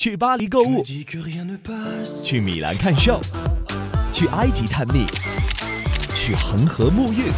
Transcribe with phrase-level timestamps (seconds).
[0.00, 0.82] 去巴黎购物，
[2.24, 3.20] 去米兰看秀，
[4.10, 5.04] 去埃及探秘，
[6.14, 7.30] 去恒河沐浴，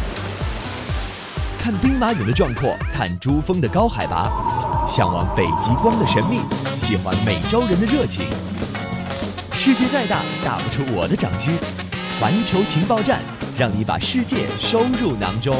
[1.59, 6.39] 看兵马俑的壮阔，看珠峰的高海拔，向往北极光的神秘，
[6.79, 8.27] 喜欢美洲人的热情。
[9.51, 11.55] 世界再大，大不出我的掌心。
[12.17, 13.19] 环球情报站，
[13.57, 15.53] 让你把世界收入囊中。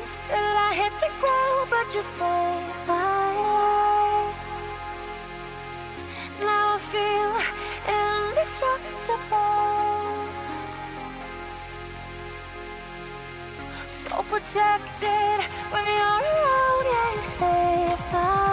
[0.00, 2.26] close till I hit the ground, but you say I
[2.88, 4.34] lie.
[6.40, 7.36] Now I feel
[8.00, 10.26] indestructible,
[13.88, 15.40] so protected
[15.72, 16.84] when you're around.
[16.92, 18.49] Yeah, you say bye.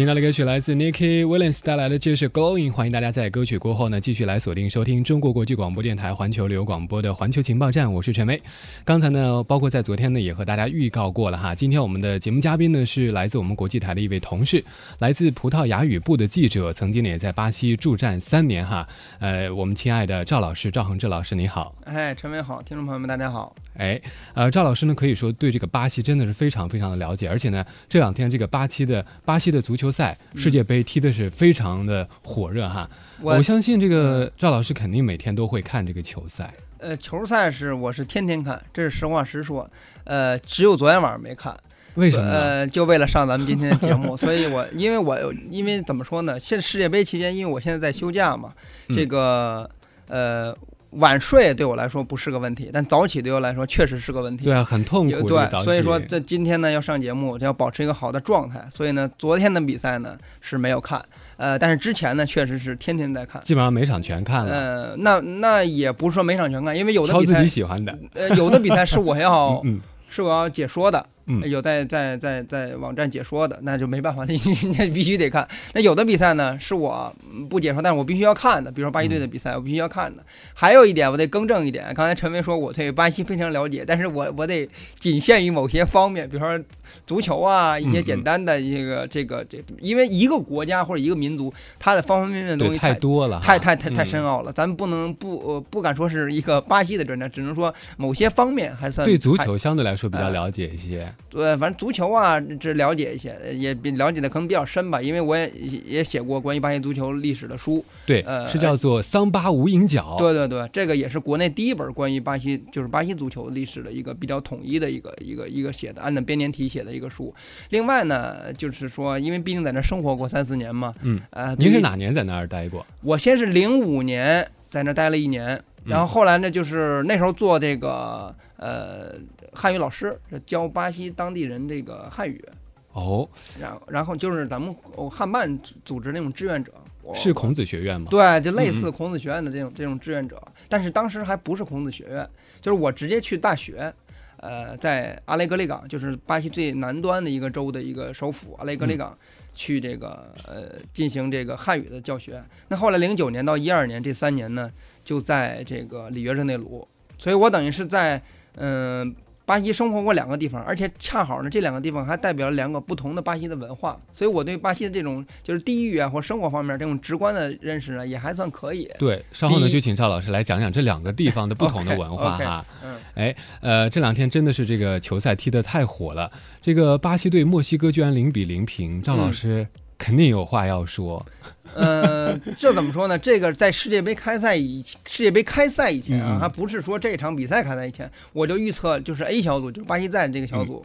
[0.00, 2.72] 听到的歌曲来自 Nikki Williams 带来的，这是 Going。
[2.72, 7.92] 欢迎大家在歌曲过后呢，继续来锁定收听中国国际广播电台环球旅游广播的环球情报站。
[7.92, 8.40] 我是陈梅。
[8.82, 11.54] 刚才呢，包括在昨天呢，也和大家预告过了哈。
[11.54, 14.64] 今天我们的节目嘉宾呢，是来自我们国际台的一位同事，
[15.00, 18.88] 来自葡萄牙语部的记者，曾经呢也在巴西驻站三年哈。
[19.18, 21.74] 呃，我们亲爱的赵老师，赵恒志老师，你好。
[21.84, 23.54] 哎，陈梅好，听众朋友们大家好。
[23.80, 24.00] 哎，
[24.34, 32.88] 呃，赵老师呢可以说对这个巴西真的是非常非常的了解，而且呢这两天这个巴西的巴西的足球赛世界杯踢的是非常的火热哈。
[33.22, 36.52] 我相信这个赵老师肯定每天都会看这个球赛。
[36.76, 39.68] 呃，球赛是我是天天看，这是实话实说。
[40.04, 41.56] 呃，只有昨天晚上没看。
[41.94, 42.30] 为什么？
[42.30, 46.38] 呃，就为了上咱们今天的节目，所以我因为我因为怎么说呢？
[46.38, 48.52] 现世界杯期间，因为我现在在休假嘛，
[48.94, 49.68] 这个
[50.06, 50.56] 呃
[50.90, 54.44] 晚睡对我来说不是个问题，但早起对我来说确实是个问题。
[54.44, 55.22] 对啊，很痛苦。
[55.28, 61.00] 对，所以说这今天呢要上节目，要保持一个好的状态，所以呢昨天的比赛呢是没有看，
[61.36, 64.52] 呃，但是之前呢确实是天天在看，基本上每场全看了。
[64.52, 69.80] 呃，那那也不是说每场全看，因为有的比赛自己喜欢的，呃，有的比赛是我要 嗯。
[70.12, 71.06] 是我要解说的，
[71.44, 74.34] 有在在在在网站解说的，那就没办法，那
[74.78, 75.46] 那必须得看。
[75.74, 77.14] 那有的比赛呢，是我
[77.48, 80.22] 不解说，但是我必须要看的，比如说巴西队的比赛，我必须要看的。
[80.54, 86.58] 还有一点，我得更正一点，刚才陈威说我对巴西非常了解，但是我我得仅限于某些方面，比如说。
[87.06, 101.09] 足球啊，一些简单的一个这个这，因为一个国家或者一个民族，它的方方面面的东西太多了，太太太太深奥了，咱们不能不呃不敢说是一个巴西的专家，只能说某些方面还算对足球相对来说比较了解一些。
[101.28, 105.48] 对，反正足球啊，这了解一些，也比了解的可能比较深吧，因为我也
[105.86, 107.84] 也写过关于巴西足球历史的书。
[108.06, 110.16] 对，呃，是叫做《桑巴无影脚》。
[110.18, 117.34] 对对对，这个也是国内第一本关于巴西就是巴西足球历史的一个比较统一的一个一个一个写的，按照编年体写的一个书。
[117.70, 122.84] 另外呢，就是说，因为毕竟在那生活过三四年嘛，嗯，呃，您是哪年在那儿待过？
[123.02, 129.14] 我先是零五年在那儿待了一年，然后后来呢，就是那时候做这个呃
[129.52, 132.44] 汉语老师，教巴西当地人这个汉语。
[132.92, 133.28] 哦，
[133.60, 134.74] 然然后就是咱们
[135.08, 136.72] 汉办组织那种志愿者，
[137.14, 138.08] 是孔子学院吗？
[138.10, 142.28] 对，就类似孔子学院的这种这种志愿者，但是当时还不是孔子学院，
[142.60, 143.94] 就是我直接去大学。
[144.38, 149.16] 呃，在阿雷格里港，就是巴西最南端的一个州的一个首府阿雷格里港，
[149.54, 152.42] 去这个呃进行这个汉语的教学。
[152.66, 154.68] 那后来零九年到一二年这三年呢，
[155.04, 158.20] 就在这个里约热内卢，所以我等于是在
[158.56, 159.14] 嗯。
[159.50, 168.88] 巴西生活过两个地方，而且恰好呢，这两个地方还代表了两个不同的巴西的文化，所以我对巴西的这种就是地域啊或生活方面这种直观的认识呢，也还算可以。
[168.96, 172.64] 对，稍后呢就请赵老师来讲讲这两个地方的不同的 文化哈。
[172.84, 176.30] 嗯，哎，呃，这两天真的是这个球赛踢得太火了，
[176.62, 179.66] 这个巴西队墨西哥居然零比零平，赵老师
[180.00, 181.24] 肯定有话要说。
[181.72, 183.16] 呃，这怎么说呢？
[183.16, 190.84] 这个在世界杯开赛以世界杯开赛以前啊，还不是说这场比赛开赛以前，我就预测就是 A 小组，就是巴西在这个小组，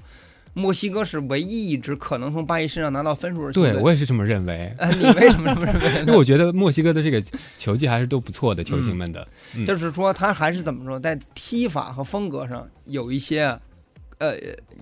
[0.54, 3.72] 墨西哥是唯一一支可能从巴西身上拿到分数的球队。
[3.72, 4.72] 对我也是这么认为。
[5.00, 6.02] 你为什么这么认为？
[6.06, 7.20] 因为我觉得墨西哥的这个
[7.58, 9.28] 球技还是都不错的，球星们的。
[9.66, 13.60] 就是说他还是怎么说，在踢法和风格上有一些
[14.20, 14.36] 呃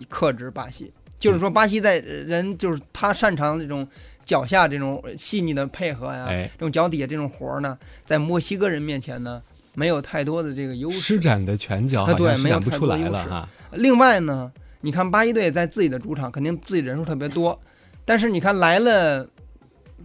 [0.09, 0.91] 克制巴西。
[1.17, 3.87] 就是说巴西在人就是他擅长这种。
[4.25, 9.41] 脚下这种细腻的配合呀，这种脚底下这种活儿呢，在墨西哥人面前呢，
[9.73, 10.99] 没有太多的这个优势。
[10.99, 13.49] 施展的拳脚好像施展不出来了哈。
[13.71, 17.59] 另外呢，你看巴西队在自己的主场，肯定自己人数特别多，
[18.05, 19.27] 但是你看来了。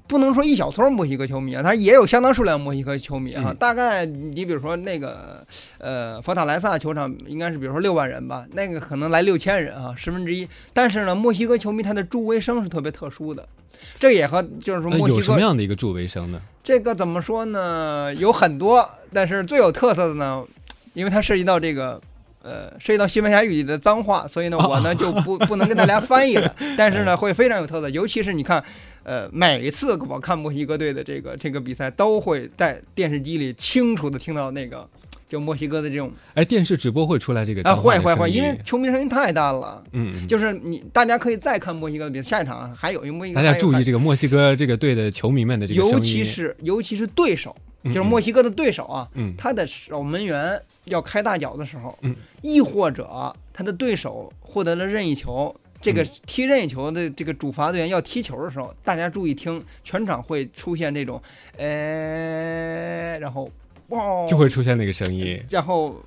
[0.09, 3.55] 不能说一小撮墨西哥球迷啊，他也有相当数量墨西哥球迷啊。
[3.59, 5.47] 大概你比如说那个，
[5.77, 10.49] 呃，佛塔莱萨球场应该是比如说六万人吧，那个可能来六千人啊，十分之一。
[10.73, 13.47] 但是呢，墨西哥球迷他的助威声是特别特殊的，
[14.01, 16.41] 这也和就是说墨西哥什么样的一个助威声呢？
[16.65, 18.15] 这个怎么说呢？
[18.15, 20.43] 有很多，但是最有特色的呢，
[20.95, 22.01] 因为它涉及到这个，
[22.43, 26.55] 呃，涉及到西班牙语里的脏话，所以呢，我呢就不 不能跟大家翻译了。
[26.79, 28.65] 但是呢，会非常有特色，尤其是你看。
[29.09, 34.87] 呃，每一次我看墨西哥队的这个这个比赛，都会在电视机里清楚的听到那个，
[35.27, 36.13] 就墨西哥的这种。
[36.35, 39.83] 哎，电视直播会出来这个啊，会会会，因为球迷声音太大了。
[39.93, 43.43] 嗯，就是你大家可以再看墨西哥的比赛，下一场还有一墨西哥。
[43.43, 51.99] 大家注意这个墨西哥这个队的球迷们的这个尤其是尤其是对手，就是墨西哥的对手啊，他的守门员要开大脚的时候，
[52.43, 55.57] 亦或者他的对手获得了任意球。
[55.81, 61.23] 这个踢任意球的这个主罚队员要踢球的时候，大家注意听，全场会出现这种，
[61.57, 63.51] 呃，然后，
[63.89, 65.41] 哇，就会出现那个声音。
[65.51, 66.03] 然后，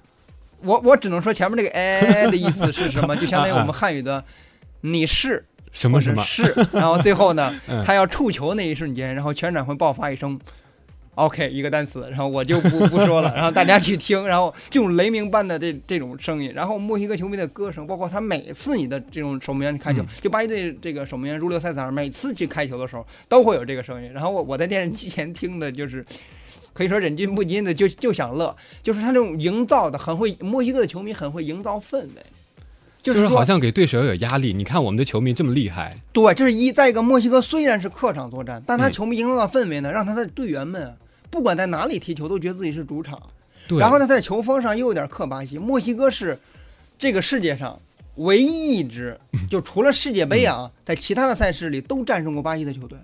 [0.62, 3.16] 我我只能说前面那个哎的意思是什么？
[3.18, 4.24] 就相当于我们汉语的
[4.82, 10.40] “你是什么什么是”，然后最后呢， 他要触球那一瞬间，然后全场会爆发一声。
[11.26, 26.06] OK 一个单词，然后我就不不说了，然后大家去听，然后这种雷鸣般的这这种声音，然后墨西哥球迷的歌声，包括他每次你的这种守门员开球，嗯就巴西队这个守门员如流赛萨尔每次去开球的时候都会有这个声音，然后我我在电视机前听的就是。
[26.74, 32.24] 可以说忍俊不禁的就就想乐，就是他这种营造的很会，墨西哥的球迷很会营造氛围，
[33.02, 34.54] 就是是好像给对手有压力。
[34.54, 36.72] 你看我们的球迷这么厉害，对，这是一。
[36.72, 40.94] 再一个，墨西哥虽然是客场作战，但他嗯球迷营造的氛围呢，让他的队员们
[41.32, 43.20] 不管在哪里踢球都觉得自己是主场。
[43.68, 45.58] 对，然后呢，在球风上又有点克巴西。
[45.58, 46.38] 墨西哥是
[47.00, 47.80] 这个世界上
[48.18, 49.20] 唯一一支，
[49.50, 53.00] 就除了世界杯啊，在其他的赛事里都战胜过巴西的球队。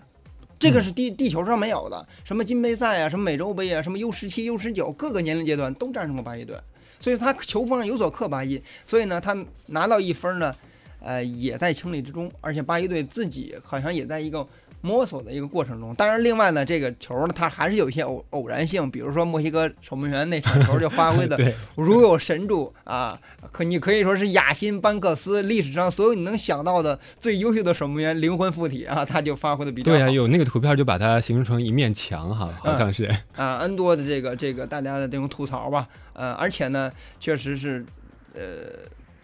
[0.60, 6.58] 这个是地地球上没有的，什么金杯赛啊，什么美洲杯啊，什么 U 十七、U 十九，各个年龄阶段都战胜过巴西队，
[7.00, 10.56] 所以他球风上有所克巴西，所以呢，他拿到一分呢，
[11.00, 14.46] 呃，也在情理之中，而且巴西队自己好像也在一个
[14.88, 15.94] 摸索的一个过程中。
[15.96, 23.20] 当然，另外呢，这个球呢，它还是有一些偶偶然性，比如说墨西哥守门员那场球就发挥的 对如有神助啊，
[23.52, 29.98] 可你可以说是亚辛班克斯历史上所有你能想到的最优秀的守门员灵魂附体啊，他就发挥的比较好。
[29.98, 33.06] 对呀、有那个图片就把它形容成一面墙哈，好像是。
[33.36, 37.86] 啊，N 多的这个这个大家的这种吐槽吧，呃，而且呢，确实是，
[38.34, 38.42] 呃，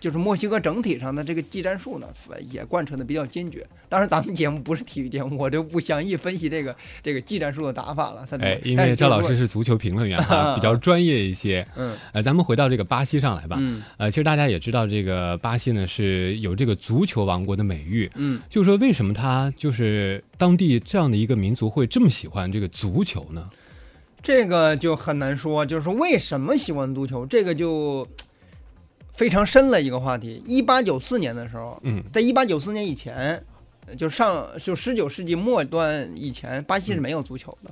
[0.03, 2.05] 就是墨西哥整体上的这个技战术呢，
[2.51, 3.65] 也贯彻的比较坚决。
[3.87, 8.27] 当然，咱们节目不是体育节目，我就不详细分析这个这个技战术的打法了。
[8.29, 11.65] 他哎，因为赵老师是足球评论员哈， 比较专业一些。
[11.77, 13.55] 嗯呃，咱们回到这个巴西上来吧。
[13.61, 18.11] 嗯呃，其实大家也知道，这个巴西呢是有这个足球王国的美誉。
[18.15, 23.49] 嗯，就是说，为什么他就是当地这样的一个民族会这么喜欢这个足球呢？
[24.21, 28.05] 这个就很难说，就是说为什么喜欢足球，这个就
[29.13, 30.43] 非常深了一个话题。
[30.45, 33.41] 一八九四年的时候，嗯，在一八九四年以前，
[33.85, 37.71] 呃就上就十九世纪末端以前，巴西是没有足球的。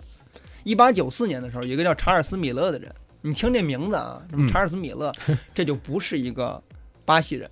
[0.63, 5.12] 一八九四年的时候，有一个叫查尔斯·米勒的人，你听这名字啊，什么嗯查尔斯·米勒，
[5.53, 6.62] 这就不是一个
[7.03, 7.50] 巴西人，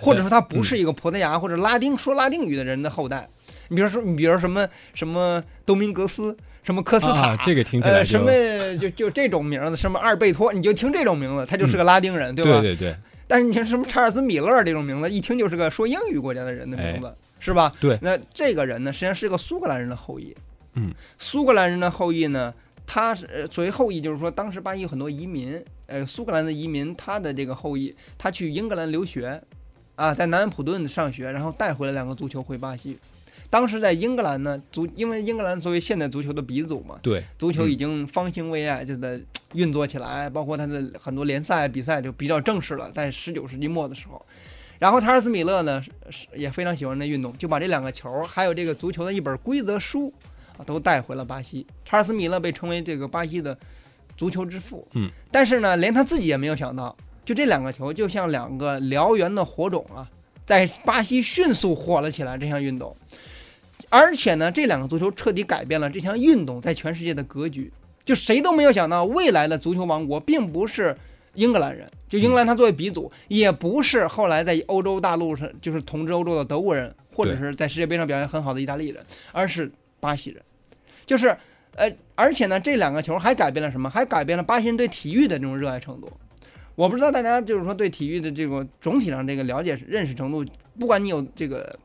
[0.00, 3.28] 或者说他不是一个葡萄牙或者拉丁说拉丁语的人的后代。
[3.68, 8.30] 你比如说，你比如说什么什么多明格斯，什么科斯塔，啊，这个听起来呃，什么
[8.78, 12.60] 就就这种名字，什么阿尔贝托，你就听这种名字，他就是个拉丁人，对吧？
[12.60, 12.96] 对对对
[13.28, 17.70] 但是你像什么查尔斯·米勒这种名字，一听就是个说英语国家的人的名字，是吧？
[17.78, 20.34] 对那这个人呢，实际上是个苏格兰人的后裔。
[20.72, 22.52] 嗯，苏格兰人的后裔呢，
[22.86, 29.40] 他是呃所谓后裔，就是说当时巴西有很多移民，呃，苏格兰的移民，他的这个后裔，他去英格兰留学，
[29.94, 32.98] 啊，在南安普顿上学，然后带回了两个足球回巴西。
[33.50, 39.18] 当时在英格兰呢，足因为英格兰作为现代足球的鼻祖嘛，对，足球嗯已经方兴未艾，就在
[39.54, 44.24] 运作起来，包括它的很多联赛比赛就比较正式了，在十九世纪末的时候。
[44.78, 50.12] 然后查尔斯·米勒呢是是也非常喜欢这运动，就把这两个球还有这个足球的一本规则书
[50.56, 51.66] 啊都带回了巴西。
[51.84, 53.58] 查尔斯·米勒被称为这个巴西的
[54.16, 54.86] 足球之父。
[54.92, 60.08] 嗯，但是呢，连他自己也没有想到，就这两个球就像两个燎原的火种啊，
[60.44, 62.36] 在巴西迅速火了起来。
[62.36, 62.94] 这项运动。
[63.88, 67.72] 而且呢，这两个足球彻底改变了这项运动在全世界的格局。
[68.04, 70.96] 就谁都没有想到，未来的足球王国并不是
[71.34, 80.42] 英格兰人，就英格兰他作为鼻祖，也不是后来在欧洲大陆上就是统治欧洲的德国人，或者是在世界杯上表现很好的意大利人，而是巴西人。
[81.04, 81.36] 就是
[81.74, 83.90] 呃，而且呢，这两个球还改变了什么？
[83.90, 86.10] 还改变了巴西人对体育的这种热爱程度。
[86.76, 90.44] 我不知道大家就是说对体育的这个总体上这个了解认识程度，
[90.78, 91.78] 不管你有这个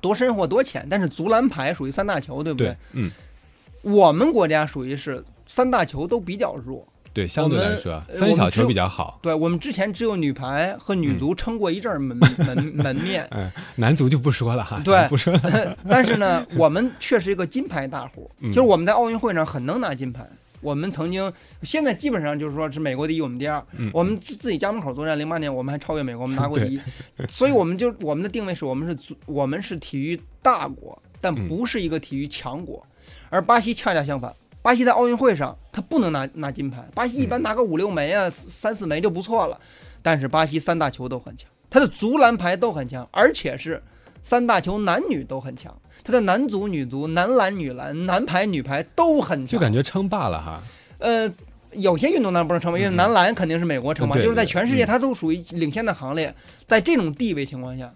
[0.00, 3.10] 多深或多浅，但是足篮排属于三大球，对不对，嗯，
[3.82, 18.50] 我们国家属于是三大球都比较弱，对，相对来说，三小球比较好，对我们之前只有女排和女足撑过一阵儿门、 门门面，嗯，男足就不说了哈，对不说了， 但是呢，我们却是一个金牌大户，嗯。
[18.52, 20.26] 就是我们在奥运会上很能拿金牌。
[20.66, 21.32] 我们曾经，
[21.62, 23.64] 现在基本上就是说是美国第一，我们第二。
[23.78, 26.80] 嗯我们自己家门口作战，零八年我们还超越美国，我们拿过第一。
[27.28, 32.84] 所以我们就我们的定位是我们是足我们是体育大国，但嗯不是一个体育强国。
[33.30, 39.60] 而巴西恰恰相反，巴西在奥运会上他不能拿拿金牌，巴西一般拿个五六枚啊，三四枚就不错了。
[40.02, 43.80] 但是巴西三大球都很强，他的足篮排都很强，而且是
[44.20, 45.72] 三大球男女都很强，
[46.06, 49.48] 他的男足、女足、男篮、女篮、男排、女排都很强。
[49.48, 50.62] 就感觉称霸了哈，
[50.98, 51.28] 呃，
[51.72, 56.32] 有些运动当然不能称霸，因为嗯男篮肯定是美国称霸，对就是在全世界嗯它都属于领先的行列。
[56.68, 57.92] 在这种地位情况下，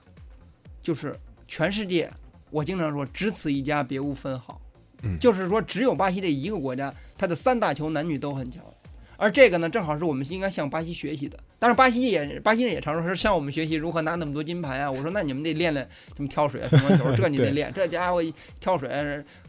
[0.83, 2.11] 就是全世界，
[2.51, 4.61] 我经常说只此一家，别无分号。
[5.05, 8.61] 嗯就是说只有巴西这一个国家，它的三大球男女都很强。
[9.21, 11.39] 而这个呢，正好是我们应该向巴西学习的。
[11.59, 14.91] 但是，巴西也巴西人也常说是向我们学习如何拿那么多金牌啊。
[14.91, 15.87] 我说那你们得练练
[16.17, 17.71] 什么跳水啊、乒乓球，这你得练。
[17.75, 18.23] 这家伙
[18.59, 18.89] 跳水，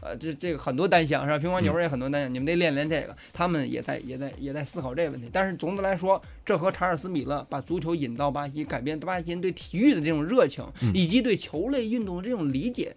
[0.02, 1.38] 呃，这这个很多单项是吧？
[1.38, 3.16] 乒乓球也很多单项，你们得练练这个。
[3.32, 5.30] 他们也在也在也在思考这个问题。
[5.32, 10.62] 但是总的来说，这和查尔斯米勒把足球引到巴西，改变巴西人对体育的这种热情，
[10.92, 12.94] 以及对球类运动的这种理解。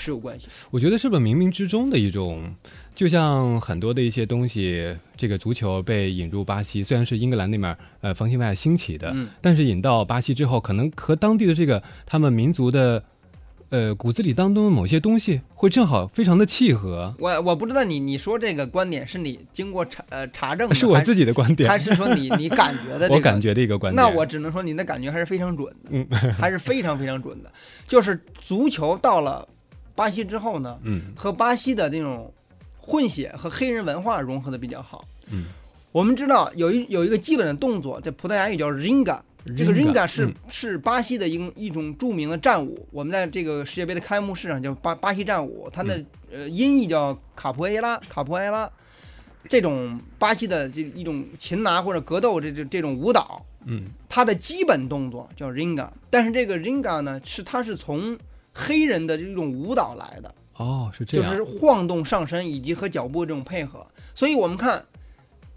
[0.00, 2.54] 是有关系，我觉得是不是冥冥之中的一种，
[2.94, 13.04] 就像很多的一些东西，这个足球被引入巴西，虽然是英格兰那面呃方兴未艾兴起的，嗯，但是引到巴西之后，可能和当地的这个他们民族的
[13.68, 17.14] 呃骨子里当中的某些东西会正好非常的契合。
[17.18, 23.08] 我我不知道你你说这个观点是你经过查呃查证，是我自己的观点，还是说你 你感觉的？
[23.10, 24.02] 我感觉的一个观点。
[24.02, 27.52] 那我只能说你的感觉还是非常准的，嗯，还是非常非常准的，
[27.86, 29.46] 就是足球到了。
[29.94, 32.32] 巴西之后呢，嗯，和巴西的那种
[32.78, 35.44] 混血和黑人文化融合的比较好，嗯，
[35.92, 39.20] 我们知道有一有一个基本的动作，在葡萄牙语叫 ringa，
[39.56, 48.70] 这个 ringa 是是巴西的一一种著名的战舞，我们在这个世界杯的开幕式上叫巴巴西战舞，它的呃音译叫卡普埃拉，卡普埃拉，
[49.48, 58.16] 这种巴西的这一种擒拿或者格斗这这这种舞蹈，嗯，它的基本动作叫 ringa，但是这个 ringa 呢是它是从
[58.52, 63.86] 黑人的这种舞蹈来的哦，是这样，就是晃动上身以及和脚步这种配合。
[64.14, 64.84] 所以我们看，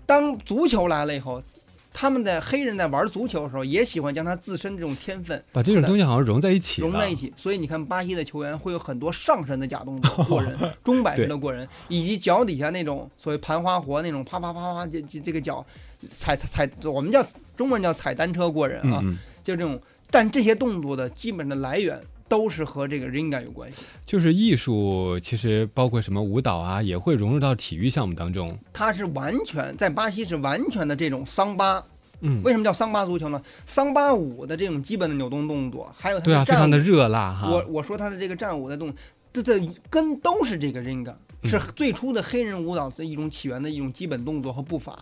[0.06, 1.44] 当足球来了以后，
[1.92, 7.34] 他们在黑人在玩足球的时候，也喜欢将他自身这种天分把这种东西好像融在一起，融在一起。
[7.36, 15.66] 所以你看，巴西的球员会有很多上身的假动作过人，钟摆式的过人，以及脚底下那种所谓盘花活那种啪啪啪啪这这这个脚
[16.12, 17.22] 踩踩踩，我们叫
[17.58, 19.04] 中文叫踩单车过人啊，
[19.44, 19.78] 就这种。
[20.10, 22.00] 但这些动作的基本的来源。
[22.34, 28.58] 都是和这个 ringa 有关系，就是艺术，其实包括什么舞蹈啊，也会融入到体育项目当中。
[28.74, 31.86] 它是完全在巴西是完全的这种桑巴，
[32.22, 33.40] 嗯，为什么叫桑巴足球呢？
[33.68, 37.48] 桑巴舞的这种基本的扭动动作，还有它的非常的热辣哈。
[37.48, 38.92] 我我说它的这个战舞的动，
[39.32, 41.14] 这这跟都是这个 ringa，
[41.44, 44.98] 是最初的黑人舞蹈的一种起源的一种基本动作和步伐。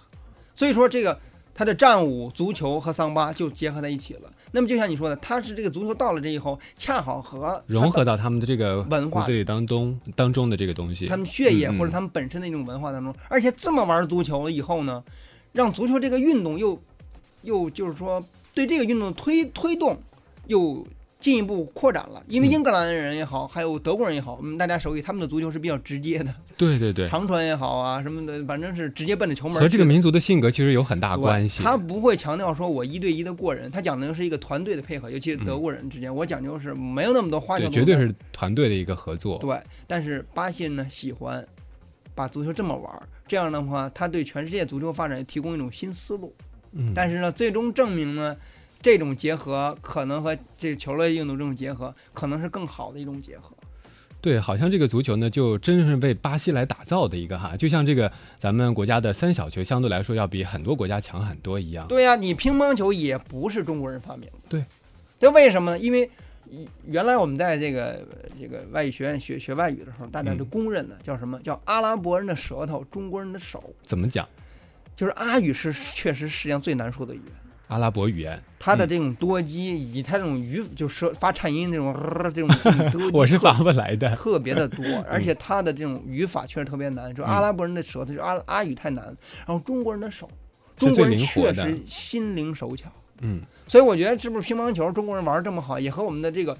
[0.53, 1.17] 所以说这个。
[1.53, 4.31] 他的战舞、足球和桑巴就结合在一起了。
[4.51, 13.13] 那么，就像你说的，他是这个足球到了这以后，恰好和融合到他们的这个文化里当中当中的这个东西，他们血液或者他们本身的一种文化当中。
[13.29, 15.03] 而且这么玩足球以后呢，
[15.51, 16.81] 让足球这个运动又
[17.43, 19.97] 又就是说对这个运动推推动
[20.47, 20.85] 又。
[21.21, 26.33] 进一步扩展了，因为英格兰人也好，还有德国人也好，我们大家熟悉，他们的足球是比较直接的。
[26.57, 29.61] 对对对，长传也好啊，什么的，反正是直接奔着球门。
[29.61, 31.63] 和这个民族的性格其实有很大关系。
[31.63, 37.71] 他不会强调说我一对一的过人，他讲的是一个团队的配合，尤其是德国人之间，我讲究是没有那么多花样。
[37.71, 39.37] 绝对是团队的一个合作。
[39.37, 39.55] 对，
[39.87, 41.45] 但是巴西人呢喜欢
[42.15, 46.33] 把足球这么玩，这样的话，他对全世界足球发展提供一种新思路。
[46.73, 48.35] 嗯，但是呢，最终证明呢。
[48.81, 53.55] 这种结合可能和这球类运动这种结合，可能是更好的一种结合。
[54.19, 61.87] 对，好像这个足球呢，就真是为巴西来打造的一个哈，就像这个咱们国家的三小球，相对来说要比很多国家强很多一样。
[61.87, 64.39] 对呀，你乒乓球也不是中国人发明的。
[64.47, 64.63] 对，
[65.19, 65.79] 这为什么呢？
[65.79, 66.07] 因为
[66.85, 68.05] 原来我们在这个
[68.39, 73.73] 这个外语学院学学外语的时候，大家都公认的叫什么叫阿拉伯人的舌头，中国人的手。
[73.85, 74.27] 怎么讲？
[74.95, 77.33] 就是阿语是确实世界上最难说的语言。
[77.71, 81.95] 阿拉伯语言，它的这种多机以及它这种语，就是发颤音这种
[82.35, 82.41] 这
[82.91, 87.15] 种， 我是发不来的， 特别的多，而且它的这种语法确实特别难。
[87.15, 89.05] 就阿拉伯人的舌头，就阿阿语太难，
[89.47, 90.29] 然后中国人的手，
[90.75, 96.57] 中国人确实心灵手巧，嗯，所以我觉得是不是乒乓球中国人玩这么好，也和我们的这个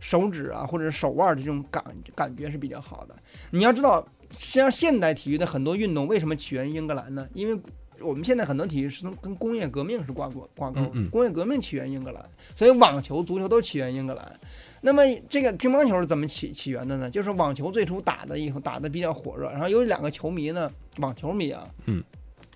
[0.00, 3.14] 手指啊或者手腕的这种感感觉是比较好的。
[3.50, 4.00] 你要知道，
[4.30, 7.28] 实际上现代体育的很多运动为什么起源于英格兰呢？
[7.34, 7.60] 因为
[8.00, 10.80] 我们现在很多体育是从跟工业革命是挂钩挂钩，
[11.10, 12.22] 工业革命起源英格兰，
[12.54, 14.40] 所以网球、足球都起源英格兰。
[14.80, 17.08] 那么这个乒乓球是怎么起起源的呢？
[17.08, 22.02] 就是网球最初打的以后打的比较火热，然后有两个球迷呢，网球迷啊，嗯，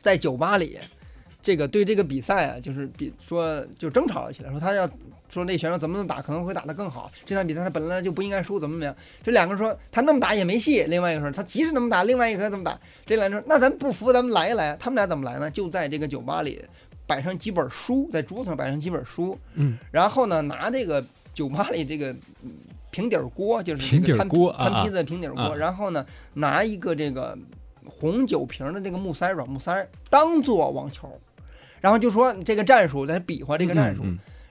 [0.03, 0.79] 在酒吧里，
[1.43, 4.89] 这个对这个比赛啊，就是比说就争吵了起来，说他要。
[5.31, 8.97] 说那选手怎么能打可能会打得更好，这场比赛他本来就不应该输，怎么怎么样？
[9.23, 10.85] 这两个人说他那么打也没戏。
[10.85, 12.81] 另外一个说他即使那么打，另外一个怎么打？
[13.05, 14.75] 这两个人说那咱不服，咱们来一来。
[14.81, 15.51] 他们俩怎么来呢？
[15.51, 16.65] 就在这个酒吧里
[17.07, 22.17] 摆上几本书，在桌子上摆上几本书，嗯，然后呢拿这个酒吧里这个
[22.91, 27.37] 平底锅，就是平底锅摊摊坯子平底锅，然后呢拿一个这个
[27.85, 31.21] 红酒瓶的这个木塞软木塞当做网球，
[31.81, 34.03] 然后就说这个战术在比划这个战术。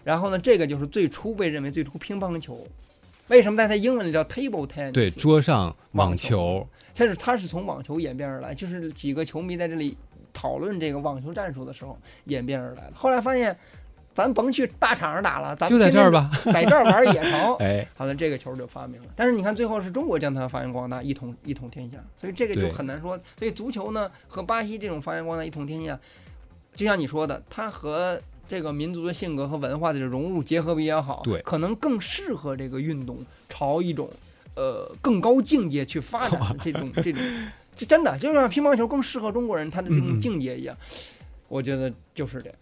[0.03, 2.65] 然后呢，这个就是最初被认为最初乒乓球，
[3.27, 4.91] 为什么在它英文里叫 table tennis？
[4.93, 6.65] 对，桌上网球。
[6.95, 9.97] 它是它是从网球演变而来，就是几个球迷在这里
[10.33, 12.93] 讨论这个网球战术的时候演变而来的。
[12.95, 13.55] 后来发现，
[14.13, 17.53] 咱甭去大场上打了，咱就在这儿吧， 在这儿玩也成。
[17.59, 19.09] 哎，好了，这个球就发明了。
[19.15, 21.97] 但是你看，最后是中国将它发扬光大，一统一统天下。
[22.15, 23.19] 所以这个就很难说。
[23.37, 25.99] 所以足球呢，和巴西这种发扬光大、一统天下，
[26.77, 33.17] 就像你说的，它和这个民族的性格和文化的融入结合比较好，对，可能更适合这个运动
[33.49, 34.07] 朝一种
[34.55, 37.21] 呃更高境界去发展的这种 这种，
[37.75, 40.77] 这真的就像乒乓球更适合中国人他的这种境界一样，
[41.47, 42.55] 我觉得就是这样。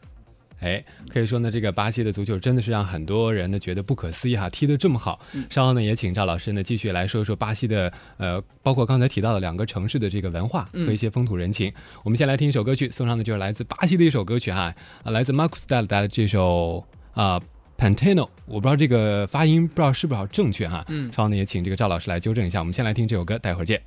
[0.65, 5.19] 哎，可以说呢，这个巴西的足球真的是让很多人呢觉得不可思议哈，踢得这么好。
[5.47, 11.71] 稍后呢，也请赵老师呢继续来说说巴西的呃，包括刚才提到的两个城市的这个文化和一些风土人情。
[12.03, 14.73] 我们先来听一首歌曲，送上的就是来自巴西的一首歌曲哈，
[15.03, 17.39] 啊，来自 Marcus Style 的这首啊
[17.77, 20.83] Pantano，我不知道这个发音不知道是不是正确哈。
[20.87, 22.57] 嗯，稍后呢也请这个赵老师来纠正一下。
[22.57, 23.79] 我们先来听这首歌，待会儿见。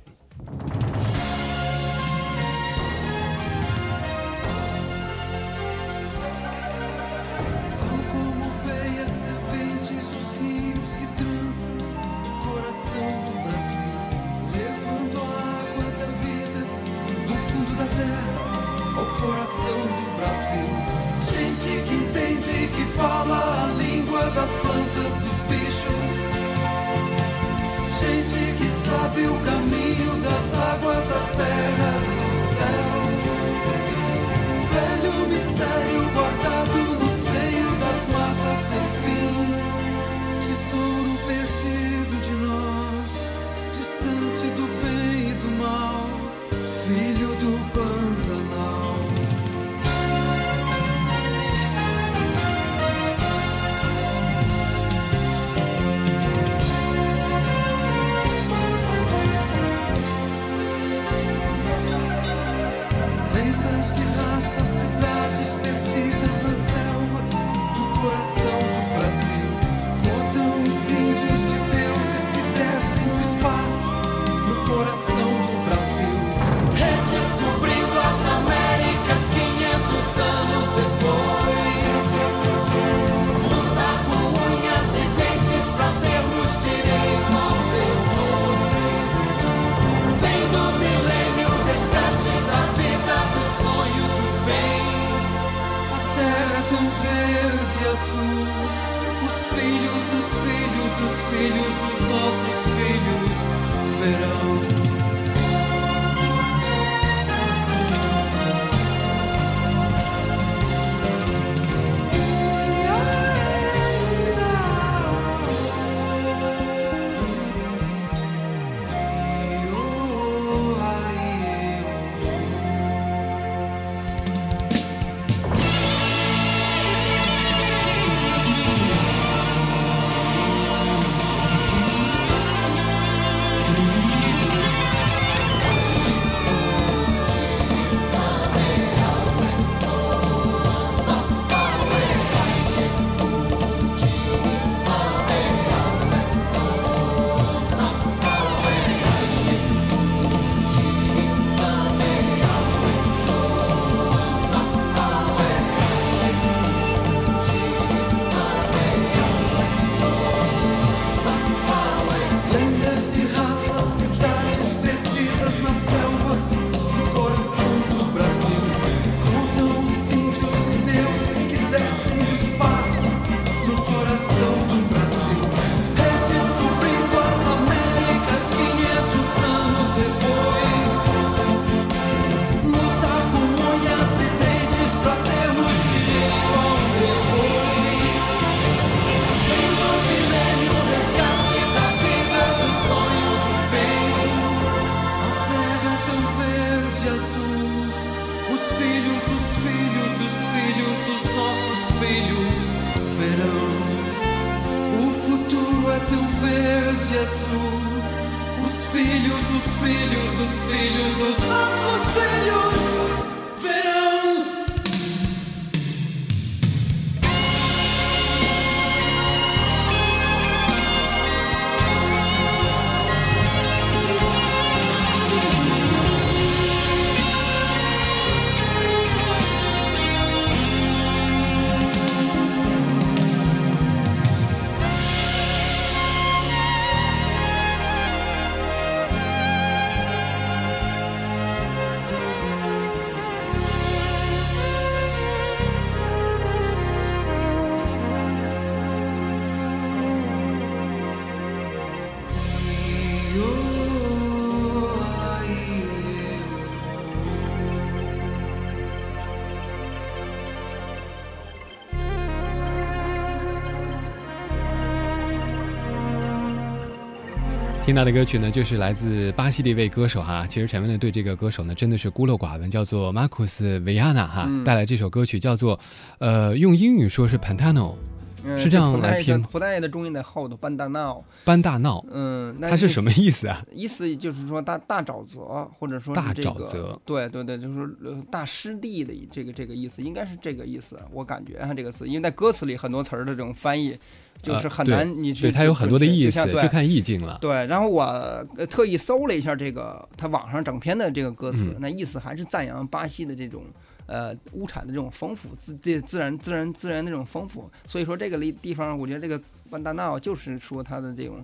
[267.89, 270.45] 听到的歌曲呢，就是来自巴西的一位歌手哈。
[270.45, 275.79] 其实陈威呢对这个歌手呢真的是孤陋寡闻，叫做马库斯维亚纳哈，嗯带来这首歌曲叫做，
[276.19, 277.95] 呃，用英语说是 Pantano，
[278.43, 281.25] 嗯是这样来拼的葡萄牙的中音在后头，班大闹。
[281.43, 283.65] 班大闹，嗯，那它是什么意意思啊？
[283.73, 287.89] 意思就是说大大沼泽，或者说大这个沼泽对对对，就是
[288.29, 290.95] 大湿地的这个这个意思，应该是这个意思。
[291.11, 293.97] 我感觉啊，这个词，因为在歌词里很多词儿的这种翻译，
[294.41, 297.37] 就是很难，你去对，它有很多的意思，就就看意境了。
[297.41, 303.63] 对，然后我呃特意搜了一下这个他网上整篇的这个歌词，嗯那意思还是赞扬巴西的这种
[304.05, 307.69] 呃物产的这种丰富，自这自然自然资源的这种丰富。
[307.87, 309.39] 所以说这个地地方，我觉得这个
[309.71, 311.43] 万达纳就是说它的这种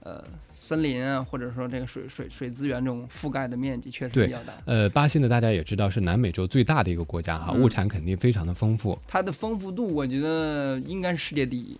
[0.00, 0.22] 呃
[0.54, 4.52] 森林啊，或者说这个水水水资源这种覆盖的面积确实比较大。
[4.66, 11.76] 呃，巴西呢，大家也知道是南美洲最大的一个国家哈，嗯物产肯定非常的丰富，它的丰富度，我觉得应该是世界第一。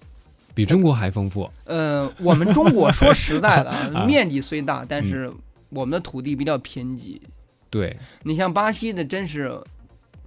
[0.56, 1.48] 比中国还丰富。
[1.66, 3.72] 呃，我们中国说实在的
[4.08, 5.32] 面积虽大，但嗯是
[5.68, 7.20] 我们的土地比较贫瘠。
[7.68, 9.60] 对，你像巴西的，真是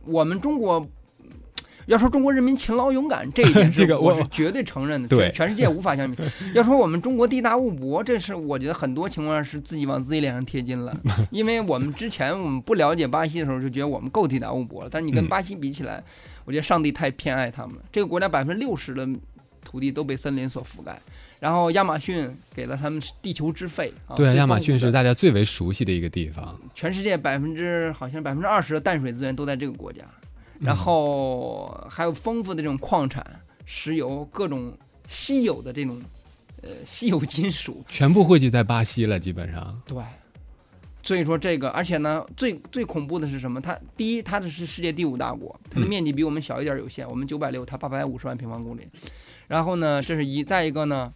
[0.06, 0.88] 我们中国。
[1.88, 6.22] 要说中国人民勤劳勇敢，这一点 这个我我是绝对承认的，对全全世界无法相比。
[6.54, 10.96] 要说我们中国地大物博，这是我觉得很多情况下是自己往自己脸上贴金了，
[11.32, 16.04] 因为我们之前我们不了解巴西的时候，就觉得我们够地大物博了，但是你跟嗯巴西比起来，
[16.46, 17.82] 我觉得上帝太偏爱他们了。
[17.92, 19.10] 这个国家百分之六十的
[19.70, 21.00] 土地都被森林所覆盖，
[21.40, 26.60] 然后亚马逊给了他们地球之肺啊，对啊，亚马逊是大家最为熟悉的一个地方。
[26.74, 30.02] 全世界百分之好像百分之二十的淡水资源都在这个国家，
[30.60, 33.24] 嗯然后还有丰富的这种矿产、
[33.64, 34.76] 石油、各种
[35.08, 36.02] 稀有的这种
[36.64, 39.80] 呃稀有金属，全部汇聚在巴西了，基本上。
[39.86, 39.98] 对。
[41.02, 43.62] 所以说这个，而且呢，最最恐怖的是什么？
[43.62, 48.86] 它第一，它这是世界第五大国，它的嗯面积比我们小一点有限，我们九百六，它八百五十万平方公里。
[49.50, 51.12] 然后呢，这是一，再一个呢，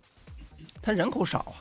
[0.81, 1.55] 它人口少啊，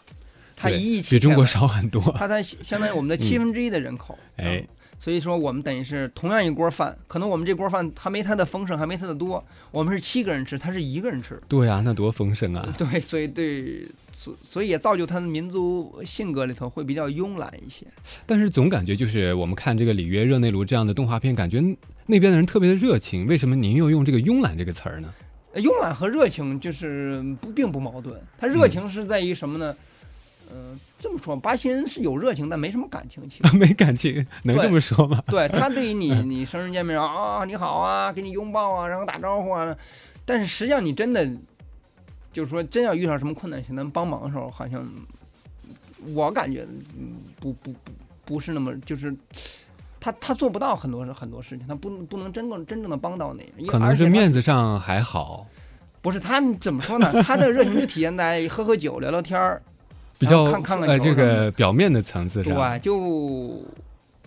[0.56, 2.02] 它一亿七比中国少很多。
[2.18, 4.18] 它才相当于我们的七分之一的人口。
[4.38, 9.44] 哎嗯，所以说我们等于是同样一锅饭，可能我们这锅饭还没它的丰盛，还没它的多。
[9.70, 11.40] 我们是七个人吃，他是一个人吃。
[11.46, 12.68] 对啊，那多丰盛啊！
[12.76, 17.87] 对，所以对，所所以也造就他的民族性格里头会比较慵懒一些。
[18.24, 21.61] 但是总感觉就是我们看这个里约热内卢这样的动画片，感觉
[22.06, 23.26] 那边的人特别的热情。
[23.26, 25.12] 为什么您又用这个慵懒这个词儿呢？
[25.52, 29.76] 呃慵懒和热情就是不并不矛盾，他热情是在于什么呢？
[30.54, 33.26] 嗯、这么说，巴西人是有热情，但没什么感情。
[33.28, 35.22] 其实， 没感情，能这么说吗？
[35.28, 39.74] 对他对于你 你生日见面啊，你好啊，给你拥抱啊，然后打招呼啊，
[40.26, 41.26] 但是实际上你真的
[42.32, 44.86] 就是说，真要遇上什么困难，想能帮忙的时候，好像
[46.14, 46.66] 我感觉
[47.40, 47.74] 不不
[48.24, 49.14] 不是那么就是。
[50.04, 55.46] 他他做不到很多很多事情，他不不能真正真正的帮到你，可能是面子上还好，
[56.00, 57.22] 不是他怎么说呢？
[57.22, 59.62] 他的热情就体现在喝喝酒、聊聊天儿，
[60.18, 62.52] 比较看看看呃这个表面的层次上。
[62.52, 63.64] 对，就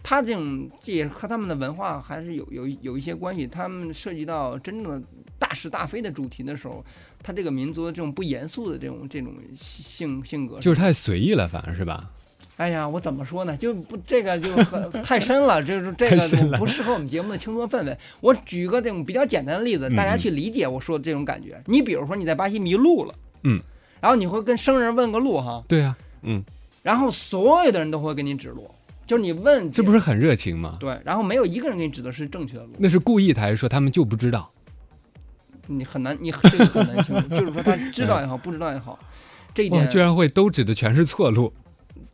[0.01, 3.45] 他这种这也和他们的文化还是有有有一些关系。
[3.45, 5.05] 他们涉及到真正的
[5.37, 6.81] 大是大非的主题的时候，
[7.21, 12.09] 他这个民族的这种不严肃的这种这种性性格，就是太随意了，反而是吧？
[12.57, 13.55] 哎呀，我怎么说呢？
[13.57, 17.97] 就不这个就很太深了，就是这个不适合我们节目的轻松氛围。
[18.21, 21.61] 我举个这种比较简单的例子，大家嗯去理解我说的这种感觉。
[21.65, 23.61] 你比如说你在巴西迷路了，嗯，
[23.99, 26.43] 然后你会跟生人问个路哈，对啊，嗯，
[26.81, 28.69] 然后所有的人都会给你指路，
[29.05, 30.77] 就是你问，这不是很热情吗？
[30.79, 34.49] 对，然后没有一个人给你指的是正确的路，那是故意的，还是说他们就不知道？
[35.67, 37.27] 你很难，你这个很难清楚。
[37.35, 38.97] 就是说他知道也好， 不知道也好，
[39.53, 41.51] 这一，点居然会都指的全是错路。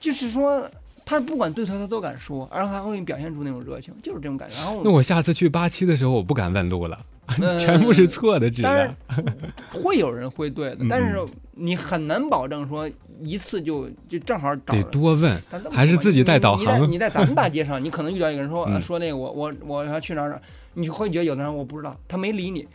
[0.02, 0.70] 就是说。
[1.04, 4.56] 他不管对错，他都敢说，然后他会表现出那种热情，就是这种感觉。
[4.56, 6.98] 然后那我下次去八七的时候，我不敢问路了，
[7.42, 8.96] 呃 全部是错的指当然。
[9.74, 11.20] 会有人会对的嗯，但是
[11.52, 14.82] 你很难保证说一次就就正好找得。
[14.84, 20.42] 多问，还是自己带导你你在航你在咱们大街上， 你可能遇到一个人说、说那个我我我要去哪儿哪儿，
[20.76, 22.66] 你会觉得有的人我不知道，他没理你，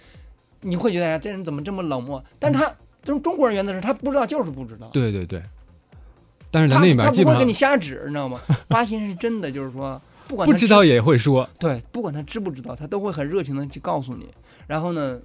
[0.61, 2.23] 你会觉得哎呀这人怎么这么冷漠？
[2.39, 2.67] 但他
[3.03, 5.41] 这种中国人原则是他不知道就是不知道，对对对。
[6.57, 8.40] 但是他那边基本上他不会给你瞎指，你知道吗？
[8.66, 14.27] 巴西人是真的就是说，不管他知不知道也会说，对，不管他知不知道，他都会很热情的去告诉你。
[14.66, 15.19] 然后呢，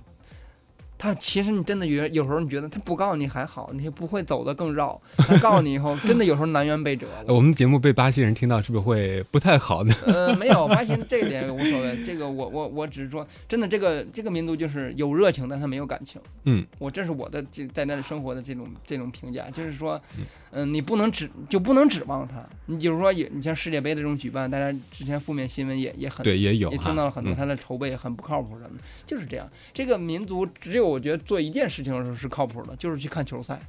[0.97, 5.01] 他其实你真的觉得有时候你觉得他不告诉你还好，你不会走得更绕。
[5.17, 7.07] 他告诉你以后， 真的有时候南辕北辙。
[7.27, 9.95] 我们节目被巴西人听到，是不是会不太好呢？
[10.05, 12.03] 呃，没有， 巴西这一点无所谓。
[12.05, 16.21] 这个我我我只是说，真的这个这个民族就是有热情，但他没有感情。
[16.43, 20.25] 嗯，我这是我的这在那里生活的这种这种评价，就是说，嗯、
[20.65, 22.43] 你不能指就不能指望他。
[22.65, 29.49] 你比如说也你像世界杯的这种举办，大家之前负面新闻也也很对，也有也听到了很多嗯他的筹备很不靠谱什么的，就是这样。
[29.73, 33.59] 这个民族只有我觉得做一件事情的时候是靠谱的，就是去看球赛。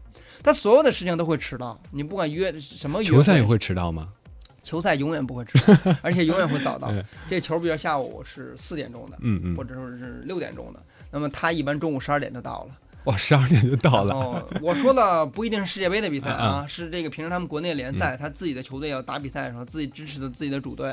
[0.42, 4.08] 他所有的事情都会迟到，你不管约什么约球赛也会迟到吗？
[4.62, 7.04] 球赛永远不会迟到，而且永远会早到 嗯。
[7.28, 12.78] 这球比如下午是四点钟的，嗯嗯或，者说是六点钟的，那么他一般中午十二点就到了。
[13.04, 20.92] 哇， 十二点就到了，哦，我说的不一定是世界杯的比赛嗯啊，是这个平时他们国内联赛，他自己的球队要打比赛的时候，自己支持的自己的主队，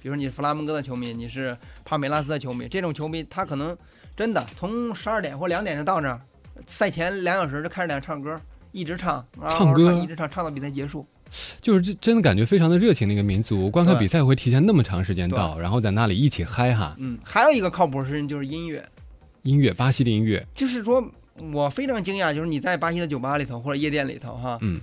[0.00, 3.76] 比如说你是弗拉门戈的球迷，你是帕梅拉斯的球迷，这种球迷他可能
[4.16, 6.20] 真的从十二点或两点就到那儿，
[6.66, 8.40] 赛前两小时就开始两唱歌，
[8.72, 9.92] 一直唱，唱歌？
[9.94, 11.06] 一直唱，唱到比赛结束。
[11.60, 13.70] 就是这真的感觉非常的热情的一个民族。
[13.70, 16.96] 观看比赛会提前那么长时间到，然后在那里一起嗨哈。
[16.98, 18.84] 嗯，还有一个靠谱的事情就是音乐，
[19.42, 21.00] 音乐，巴西的音乐，就是说
[21.52, 24.80] 我非常惊讶，就是你在巴西的酒吧里头或者夜店里头哈，嗯，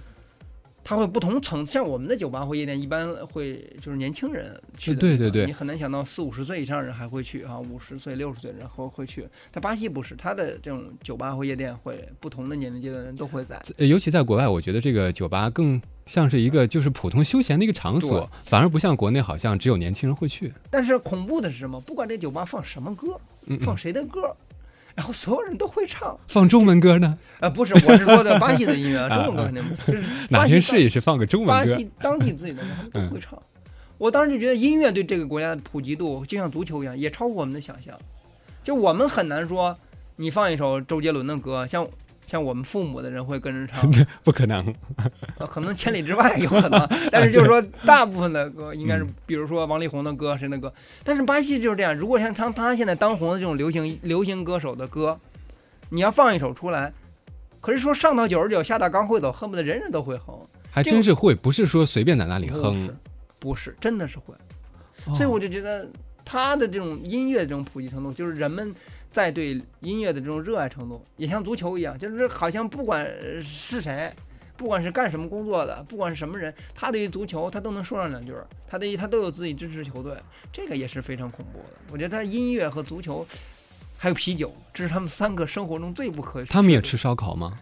[0.83, 9.27] 它会不同层，像我们的酒吧或夜店，一般会就是年轻人去对对对你很难想到四五十岁以上人还会去啊，五十岁、六十岁人会会去。
[9.51, 13.61] 在巴西不是，他的这种酒吧或夜店会不同的年龄阶段的人都会在。
[13.77, 20.53] 呃尤其在国外，我觉得这个酒吧更像是一个就是普通休闲的一个场所，反而不像国内好像只有年轻人会去。
[20.71, 21.81] 但是恐怖的是什么？
[21.81, 24.33] 不管这酒吧放什么歌，嗯，放嗯谁的歌，
[24.97, 26.19] 然后所有人都会唱。
[26.27, 27.15] 放中文歌呢？
[27.39, 31.71] 啊，不是，我是说的巴西的音乐， 啊中文歌肯定不 就是哪天试一试放个中文歌？
[31.71, 33.39] 巴西当地自己的人，他们嗯都会唱。
[33.99, 37.95] 我当时就觉得音乐对这个国家的普及度，就像足球一样，也超乎我们的想象。
[38.63, 39.77] 就我们很难说，
[40.15, 41.87] 你放一首周杰伦的歌，像
[42.27, 43.89] 像我们父母的人会跟着唱，
[44.23, 44.75] 不可能。
[45.39, 50.71] 呃可能千里之外有可能， 但是就是说大部分的歌应该是嗯，比如说王力宏的歌，谁的歌。
[51.05, 55.17] 但是巴西就是这样，如果像他他现在当红的这种流行流行歌手的歌，
[55.89, 56.91] 你要放一首出来，
[57.61, 60.37] 可是说上到九十九，下到刚会走，恨不得人人都会哼。
[60.69, 62.89] 还真是会，不是说随便在那里哼。，
[63.39, 64.33] 不是，真的是会。
[65.05, 65.87] 哦所以我就觉得
[66.25, 68.73] 他的这种音乐的这种普及程度，就是人们
[69.11, 74.13] 在对音乐的这种热爱程度，也像足球一样，就是好像不管呃是谁，
[74.55, 80.13] 不管是干什么工作的，不管是什么人，他对于足球他都能说上两句儿，他对于他都有自己支持球队，
[80.51, 81.77] 这个也是非常恐怖的。
[81.91, 83.25] 我觉得他音乐和足球。
[83.99, 86.45] 还有啤酒，这是他们三个生活中最不可。
[86.45, 87.57] 他们也吃烧烤吗？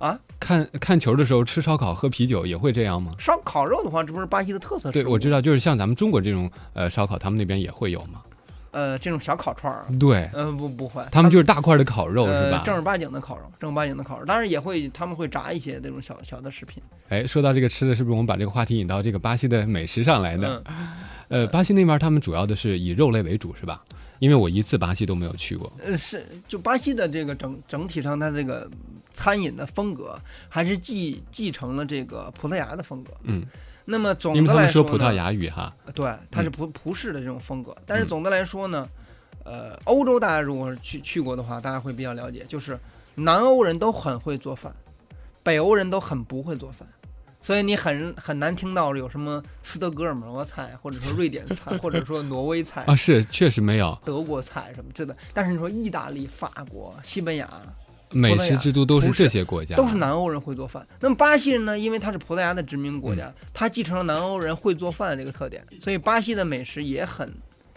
[0.00, 0.18] 啊？
[0.40, 3.12] 看看球的时候吃烧烤、喝啤酒也会这样吗？
[3.16, 8.22] 烧烤肉的话，这不是巴西的特色对，我知道，就是像咱们中国这种呃烧烤，他们那边也会有嘛。
[8.72, 12.62] 呃，这种小烤串儿，对，嗯、不不会，他们就是大块的烤肉是呃，吧？
[12.64, 16.82] 正儿八经的烤肉，正儿八经的烤肉，当然也会，他们会炸一些那种小小的食品。
[17.08, 20.62] 哎，说到这个吃的，是不是我们把这个话题引到这个巴西的美食上来呢？
[20.66, 20.88] 嗯，
[21.28, 23.82] 呃，巴西那边他们主要的是以肉类为主，是吧？
[24.18, 25.70] 因为我一次巴西都没有去过。
[25.84, 28.70] 呃，是就巴西的这个整整体上，它这个
[29.12, 30.16] 餐饮的风格
[30.48, 33.12] 还是继继承了这个葡萄牙的风格。
[33.24, 33.42] 嗯，
[33.84, 35.74] 那么总的来呢说葡萄，牙语哈。
[35.94, 37.76] 对，它是嗯葡葡式的这种风格。
[37.86, 38.88] 但是嗯总的来说呢，
[39.44, 42.78] 呃，欧洲大家如果是去去过的话，大家会比较了解，就是
[43.14, 44.74] 南欧人都很会做饭，
[45.42, 46.86] 北欧人都很不会做饭。
[47.40, 55.16] 所以你很很难听到有什么斯德哥尔摩菜，或者说瑞典菜，或者说挪威菜啊，是确实没有，德国菜什么之类的。
[55.34, 57.50] 但是你说意大利、法国、西班牙
[58.12, 60.86] 美食之都都是这些国家，都是南欧人会做饭。
[61.00, 61.78] 那么巴西人呢？
[61.78, 67.32] 因为他是葡萄牙的殖民国嗯家，他继承了南欧人会做饭的这个特点，所以巴西的美食也很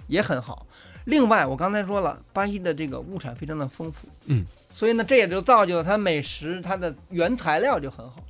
[0.08, 0.66] 也很好。
[1.06, 4.44] 另外，我刚才说了，巴西的这个物产非常的丰富，嗯，
[4.74, 8.24] 所以呢，这也就造就了它美食它的原材料就很好，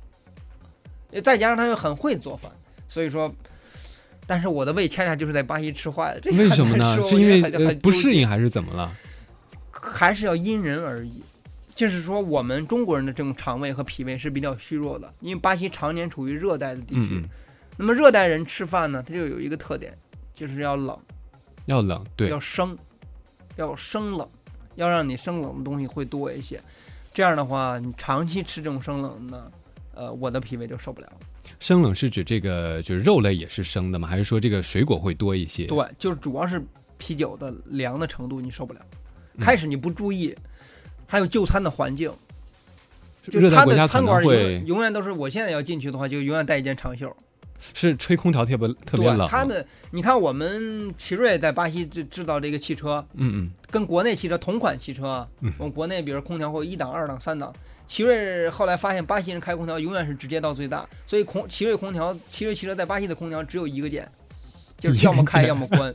[1.10, 2.50] 也再加上他又很会做饭，
[2.88, 3.34] 所以说。
[4.28, 6.98] 但是我的胃恰恰就是在巴西吃坏的，这为什么呢？
[7.08, 8.92] 是因为不适应还是怎么了？
[9.70, 11.22] 还是要因人而异。
[11.76, 17.22] 就是说，我们中国人的这种肠胃和脾胃是比较虚弱的，因为巴西常年处于热带的地区。
[17.76, 19.96] 那么热带人吃饭呢，它就有一个特点，
[20.34, 20.98] 就是要冷，
[21.66, 22.76] 要冷，对要，生，
[23.56, 24.26] 要生冷，
[24.76, 26.58] 要让你生冷的东西会多一些。
[27.12, 29.52] 这样的话，你长期吃这种生冷的，
[29.94, 31.12] 呃，我的脾胃就受不了。
[31.60, 34.08] 生冷是指这个就是肉类也是生的吗？
[34.08, 35.66] 还是说这个水果会多一些？
[35.66, 36.62] 对，就是主要是
[36.96, 38.80] 啤酒的凉的程度你受不了。
[39.34, 40.34] 嗯开始你不注意，
[41.06, 42.12] 还有就餐的环境，
[43.28, 47.14] 就他的餐馆永会永远都是，我现在要进去的话，就永远带一件长袖。
[47.72, 53.50] 是吹空调特别特别对，冷，它的你看，我们奇瑞在巴西制制造这个汽车，嗯嗯。
[53.70, 55.50] 跟国内汽车同款汽车啊，嗯。
[55.56, 57.50] 我们国内比如空调会一档、二档、三档，
[57.86, 64.06] 奇瑞后来发现巴西人开空调永远是直接到最大，所以空奇瑞空调、奇瑞汽车在巴西的空调只有一个键，
[64.78, 65.90] 就是要么开要么关。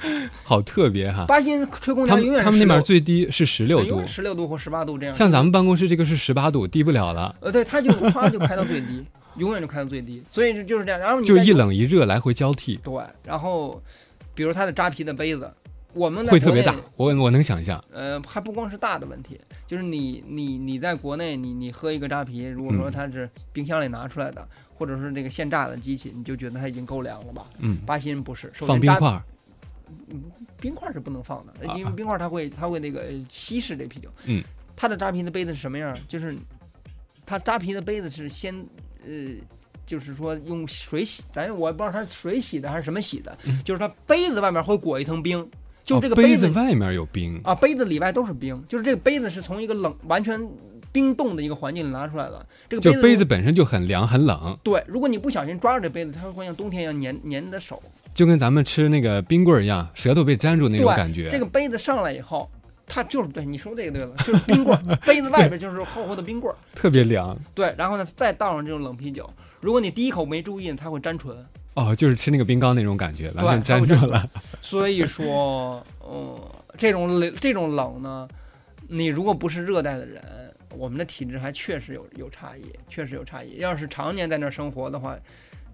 [0.44, 1.24] 好特别哈。
[1.26, 5.14] 巴西人吹空调永远是们他们那边最低是十六度，十六度或十八度这样。
[5.14, 9.04] 像咱们办公室这个是十八度，低不了了，呃，对，它就啪就开到最低，
[9.36, 11.00] 永远就开到最低，所以就是这样。
[11.00, 12.76] 然后你就一冷一热来回交替。
[12.82, 13.82] 对，然后
[14.34, 15.50] 比如它的扎啤的杯子，
[15.94, 17.82] 我们在会特别大，我我能想象。
[17.92, 27.46] 呃，还不光是大的问题，就是你你你在国内，你你喝一个扎啤，如果说嗯它是冰箱里拿出来的，或者是这个现榨的机器，你就觉得它已经够凉了吧？
[27.58, 29.22] 嗯，巴西人不是，首先放冰块儿，
[30.60, 34.08] 冰块是不能放的，啊因为冰块它会它会那个稀释这啤酒。
[34.24, 34.42] 嗯，
[34.76, 35.96] 它的扎啤的杯子是什么样？
[36.08, 36.36] 就是
[37.26, 38.54] 它扎啤的杯子是先
[39.06, 39.34] 呃。
[39.88, 45.38] 就是说用水洗，咱我也不知道它是水洗的还是什么洗的，嗯就是它杯子外面会裹一层冰，
[45.82, 50.38] 就哦这个杯子子外面有冰，啊，杯子里外都是冰，就是这个杯子是从一个冷完全
[50.92, 52.46] 冰冻的一个环境里拿出来的。
[52.68, 57.82] 这个杯子杯子本身就很凉很冷，对，如果你不小心抓住这杯子，它会像冬天一样粘粘你的手。
[58.14, 61.30] 就跟咱们吃那个冰棍儿一样，舌头被粘住那种感觉。
[61.30, 62.50] 这个杯子上来以后，
[62.86, 66.56] 它就是对 你说这个对了，就是冰棍儿，杯子外边就是厚厚的冰棍儿。
[66.74, 69.28] 特别凉对，然后呢再倒上这种冷啤酒，
[69.60, 71.34] 如果你第一口没注意，它会粘唇。
[71.74, 74.28] 哦，就是吃那个冰糕那种感觉，完全粘住了。
[74.60, 76.36] 所以说，嗯，
[76.76, 78.28] 这种冷这种冷呢，
[78.88, 80.20] 你如果不是热带的人，
[80.76, 83.58] 我们的体质还确实有有差异，确实有差异。
[83.58, 85.16] 要是常年在那儿生活的话，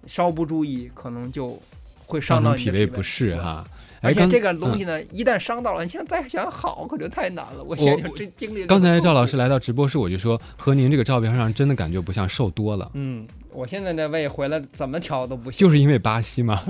[0.05, 1.59] 稍不注意，可能就
[2.05, 3.31] 会伤到脾胃不适。
[3.31, 3.65] 对哈。
[4.01, 7.63] 而且这个东西嗯呢，一旦伤到了，你现在再想好，可就太难了。
[7.63, 15.57] 我现在就真经历了刚才赵老师来到直播室，我就说和您这个照片上真的感觉不像，瘦多了，嗯，我现在的胃回来怎么调都不行。
[15.57, 16.63] 就是因为巴西嘛，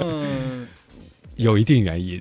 [0.00, 0.68] 嗯，
[1.34, 2.20] 有一定原因。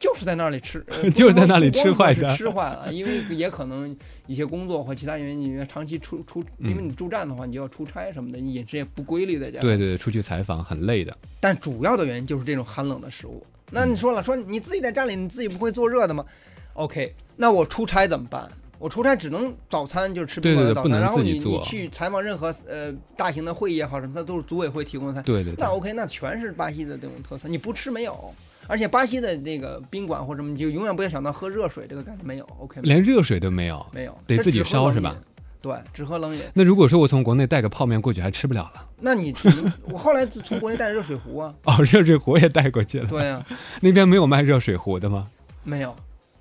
[0.00, 3.94] 就是在那里吃，呃 就是在那里吃坏的吃坏了，因为也可能
[4.26, 9.60] 一些工作或其他原因，你长期出出，因为嗯你驻站的话，你就要出差什么的，你饮食也不规律在家。
[9.60, 11.14] 对对对，出去采访很累的。
[11.38, 13.44] 但主要的原因就是这种寒冷的食物。
[13.70, 16.24] 那嗯你说了，说你自己在站里，你自己不会做热的吗
[16.72, 18.50] ？OK，那我出差怎么办？
[18.78, 25.20] 我出差只能早餐就是吃冰棍的早餐，然后你你去采访任何呃大型的会议也好什么，它都是组委会提供的菜。
[25.20, 28.34] 那对对那，OK，那全是巴西的这种特色，你不吃没有。
[28.70, 32.80] 而且巴西的那个宾馆或者什么，你就永远不要想到喝热水这个感觉没有，OK？
[32.82, 33.84] 连热水都没有。
[33.92, 35.16] 没有，得自己烧是吧？
[35.60, 36.40] 对，只喝冷饮。
[36.54, 38.86] 那如果说我从国内带个泡面过去，还吃不了了。
[39.00, 39.34] 那你
[39.82, 43.06] 我后来从国内带热水壶啊，哦，热水壶也带过去了。
[43.06, 43.44] 对啊，
[43.80, 45.28] 那边没有卖热水壶的吗？
[45.64, 45.94] 没有，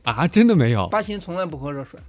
[0.04, 2.00] 啊，真的没有，巴西人从来不喝热水。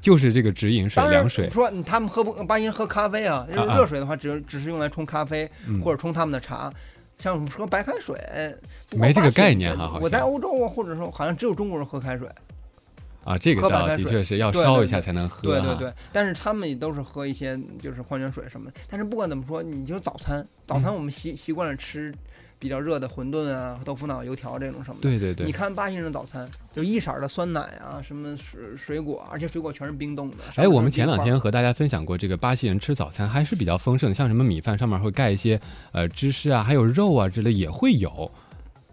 [0.00, 1.50] 就是这个直饮水、凉水。
[1.50, 6.72] 说他们喝不巴西人喝咖啡啊，就是啊啊热水的话，只只是用来冲咖啡嗯或者冲他们的茶。
[7.20, 8.18] 像我们喝白开水，
[8.92, 12.26] 没这个概念哈我在欧洲啊，或者说好像只有中国人喝开水。
[13.22, 15.60] 啊，这个的确是要烧一下才能喝哈。
[15.60, 18.76] 对对对，但是他们也都是喝一些就是矿泉水什么的。
[18.88, 22.12] 但是不管怎么说，你就早餐，早嗯餐我们习习惯了吃
[22.60, 25.02] 比较热的馄饨啊、豆腐脑、油条这种什么的。
[25.02, 30.36] 对对对你看巴西人的早餐，就一色儿的酸奶啊，什么水水果，而且水果全是冰冻的。
[30.56, 35.58] 哎，我们前两天和大家分享过，这个巴西人吃早餐还是比较丰盛的，像什么米饭上面会盖一些
[35.92, 38.30] 呃芝士啊，还有肉啊之类也会有。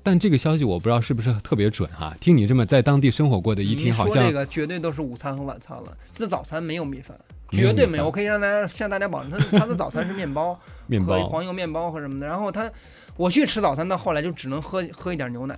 [0.02, 5.98] 但这个消息我不知道是不是特别准哈、听你这么在当地生活过的一听，好像这个绝对都是午餐和晚餐了。
[6.16, 7.20] 这早餐没有米饭，
[7.52, 8.06] 绝对没有。
[8.06, 10.58] 我可以让大家向大家保证，他他的早餐是面包，
[10.88, 12.26] 面包黄油面包和什么的。
[12.26, 12.72] 然后他，
[13.18, 15.58] 我去吃早餐到后来就只能喝喝一点牛奶，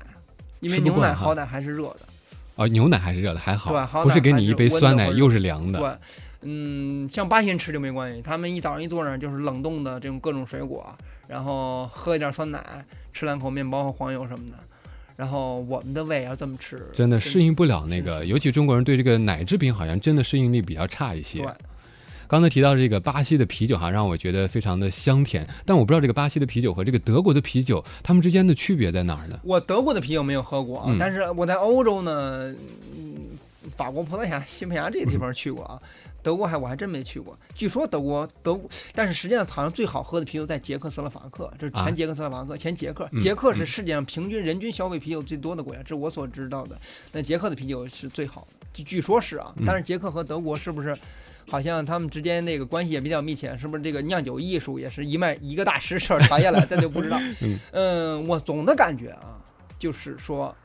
[0.61, 1.99] 因为牛奶好歹还是热的。
[2.55, 5.79] 哦，牛奶还是热的，还好，对好不是给你一杯酸奶又是凉的。
[5.79, 5.89] 对，
[6.41, 10.85] 嗯，像巴西人吃就没关系，他们一早上一坐那儿就是冷冻的这种各种水果，
[11.27, 14.57] 然后喝一点酸奶，吃两口面包和黄油什么的。
[15.15, 21.47] 然后我们的胃要这么吃，真的适应不了那个，尤其中国人对这个奶制品好像真的适应力比较差一些对。
[22.29, 29.39] 刚才提到这个巴西的啤酒哈，让我觉得非常的香甜，但我不知道这个巴西的啤酒和这个德国的啤酒，它们之间的区别在哪儿呢？
[29.43, 32.53] 我德国的啤酒没有喝过啊，嗯但是我在欧洲呢，
[32.95, 33.29] 嗯，
[33.75, 35.81] 法国、葡萄牙、西班牙这些地方 去过啊。
[36.21, 46.77] 德国还我还真没去过，据说德国德国，但是实际上好像最好喝的啤酒在捷克斯洛伐克，这是啊前捷克斯洛伐克，前捷克，嗯捷克是嗯世界上平均人均消费啤酒最多的国家，这是我所知道的。
[47.13, 50.95] 那捷克的啤酒是最好的，据据说是啊嗯，但是捷克和德国是不是？
[51.49, 57.19] 好像他们之间那个关系也比较密切，是不是这个酿酒艺术也是一脉一个大师这儿传下来，这就不知道。
[57.41, 59.41] 嗯嗯，我总的感觉啊，
[59.79, 60.55] 就是说，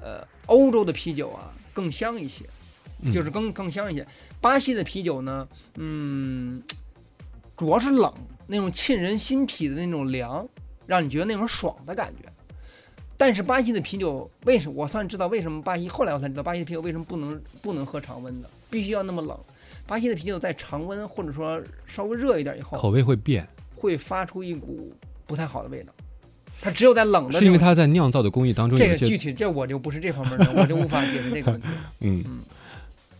[0.00, 2.44] 呃，欧洲的啤酒啊更香一些，
[3.02, 4.06] 嗯就是更更香一些。
[4.40, 6.62] 巴西的啤酒呢，嗯，
[7.56, 8.12] 主要是冷，
[8.46, 10.48] 那种沁人心脾的那种凉，
[10.86, 12.28] 让你觉得那种爽的感觉。
[13.16, 19.38] 但是巴西的啤酒为什么我算知道为什么巴西后来我才知道巴西的啤酒为什么不能不能喝常温的，必须要那么冷。
[19.90, 24.94] 巴西的啤酒在常温或者说稍微热一点以后，口味会变，会发出一股
[25.26, 25.92] 不太好的味道。
[26.60, 31.74] 它只有在冷的是因为它在酿造的工艺当中这个具体这我就不是这方面的，我就无法解释这个问题了。
[32.02, 32.40] 嗯嗯。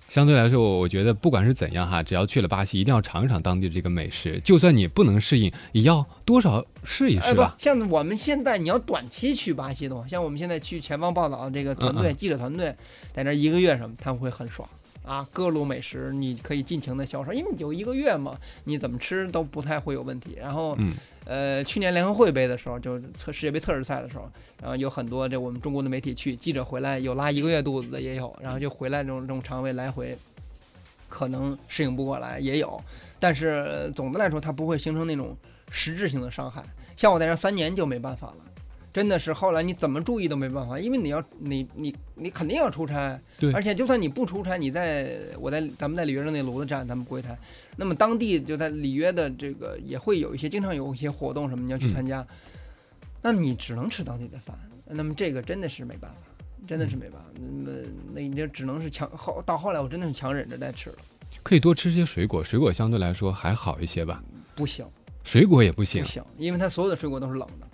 [0.08, 4.40] 相对来说，我我觉得不管是怎样哈，只要去了巴西，一定要尝一尝当地的这个美食。
[4.44, 7.56] 就算你不能适应，也要多少试一试吧，。
[7.58, 12.72] 像我们现在你要短期去巴西的话，像我们现在去前方报道这个团队、嗯嗯记者团队，
[13.12, 14.68] 在那一个月什么，他们会很爽
[15.10, 20.36] 啊，各路美食你可以尽情的销售，因为你就一个月嘛，你怎么吃都不太会有问题。
[20.38, 20.94] 然后，嗯
[21.24, 24.30] 呃，去年联合会杯的时候，就是测世界杯测试赛的时候，
[24.62, 30.16] 然后有很多这我们中国的媒体去，记者回来有拉一个月肚子的也有，然后就回来这种这种肠胃来回。
[31.08, 32.80] 可能适应不过来也有，
[33.18, 35.36] 但是呃总的来说，它不会形成那种
[35.68, 36.62] 实质性的伤害。
[36.96, 38.36] 像我在这三年就没办法了，
[38.92, 47.38] 真的是后来你怎么注意都没办法，因为你要你你你肯定要出差，对而且就算你不出差，你在我在咱们在里约热内卢的站，咱们国际台，
[47.76, 52.26] 那么当地就在里约的这个也会有一些经常有一些活动什么你要去参加，
[53.22, 56.16] 那么你只能吃当地的饭，那么这个真的是没办法。
[56.66, 57.78] 真的是没办法，那么
[58.14, 60.96] 那你就只能是强后到后来，我真的是强忍着在吃了，
[61.42, 64.22] 可以多吃些水果，水果相对来说还好一些吧。
[64.54, 64.86] 不行。
[65.24, 67.66] 水果也不行不，行，因为它所有的水果都是冷的，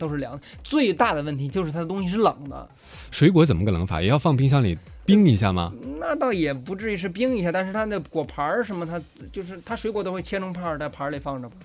[0.00, 0.40] 都是凉的。
[0.64, 2.68] 最大的问题就是它的东西是冷的，
[3.10, 4.00] 水果怎么个冷法？
[4.00, 5.72] 也要放冰箱里冰一下吗？
[6.00, 11.56] 那倒也不至于是冰一下，但是它的果盘儿什么，它就是它水果都会切成片儿，在盘儿里放着吧，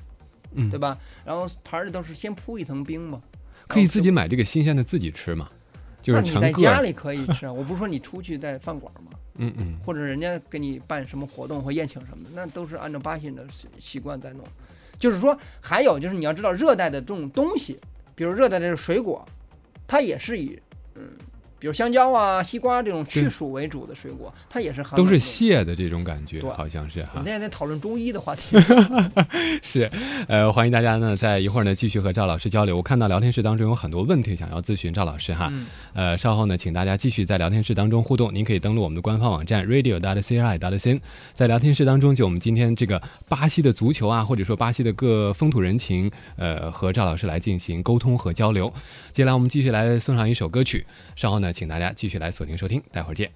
[0.53, 0.97] 嗯对，吧？
[1.23, 3.21] 然后盘儿里都是先铺一层冰嘛。
[3.67, 5.49] 可以自己买这个新鲜的自己吃嘛，
[6.01, 6.39] 就是那你。
[6.39, 14.45] 在家里可以吃啊， 我不是说你出去在饭馆嘛，嗯嗯，或者人家给你办什么活动或宴请什么的，那都是按照巴西人的习习惯在弄。
[14.99, 17.77] 就是说，还有就是你要知道，热带的这种东西，
[18.15, 19.25] 比如热带的水果，
[19.85, 20.59] 它也是以
[20.95, 21.09] 嗯，
[21.65, 27.25] 比如香蕉啊、西瓜这种去暑为主的水果，它也是寒都是泻的这种感觉，好像是哈我们。
[27.25, 28.55] 现在在讨论中医的话题，
[29.63, 29.89] 是，
[30.27, 32.77] 呃，欢迎大家呢，在一会儿呢继续和赵老师交流。
[32.77, 38.31] 我看到聊天室当中有很多问题想要咨询赵老师哈，嗯呃，稍后呢，请大家继续在聊天室当中互动。
[38.31, 40.99] 您可以登录我们的官方网站 radio dot ci dot cn，
[41.33, 48.71] 在聊天室当中，就我们今天这个巴西的足球啊，或者说巴西的各风土人情，呃，和赵老师来进行沟通和交流。
[49.11, 50.85] 接下来我们继续来送上一首歌曲，
[51.15, 53.31] 稍后呢，请大家继续来锁定收听，待会儿见。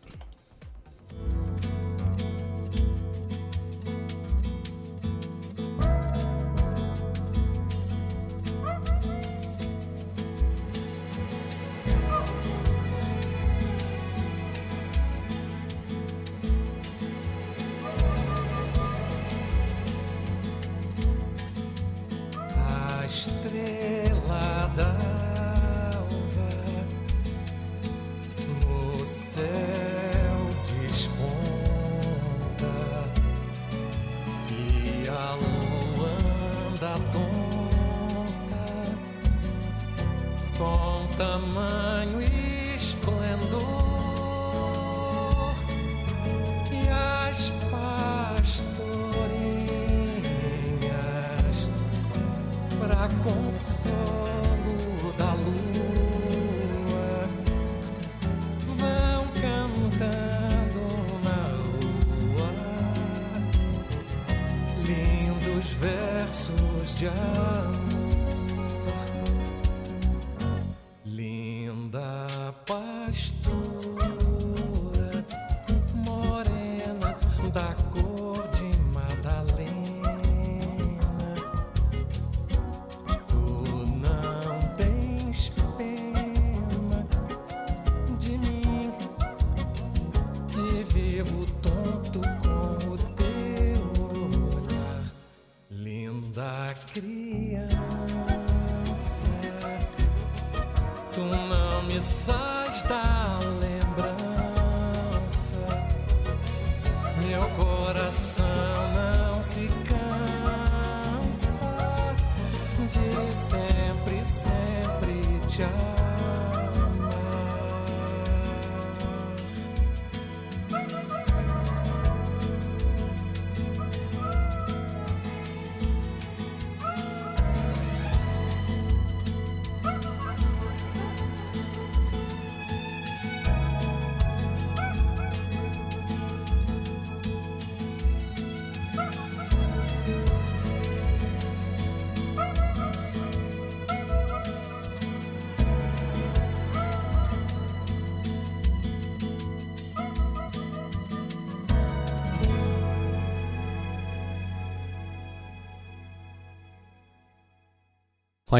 [102.01, 103.18] saudade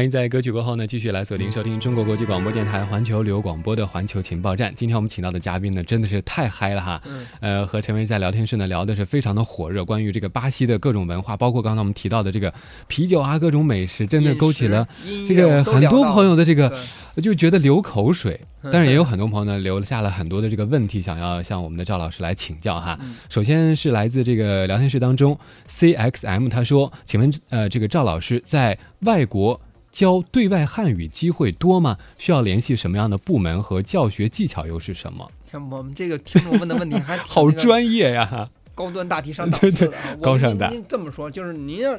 [0.00, 4.72] 欢迎在歌曲过后呢，继续来锁定收听中国国际广播电台环球旅游广播的环球情报站。
[4.74, 7.02] 今天我们请到的嘉宾呢，真的是太嗨了哈。
[7.04, 12.50] 嗯，呃，和陈维在聊天室呢聊的是非常的火热，关于这个巴西的各种文化，包括刚才我们提到的这个
[12.88, 14.88] 啤酒啊，各种美食，真的勾起了
[15.28, 16.74] 这个很多朋友的这个
[17.22, 18.40] 就觉得流口水。
[18.42, 22.98] 嗯但是也有很多朋友呢留下了很多的这个问题，想要向我们的赵老师来请教哈。
[23.02, 25.38] 嗯首先是来自这个聊天室当中
[25.68, 29.58] ，CXM 他说：“请问呃，这个赵老师在外国
[29.90, 31.98] 教对外汉语机会多吗？
[32.18, 35.30] 需要联系什么样的部门和教学技巧又是什么？
[35.50, 38.48] 像我们这个听众问的问题还 好专业呀！
[38.74, 41.98] 高端大气上档次的啊，我高尚大您您这么说，就是您要，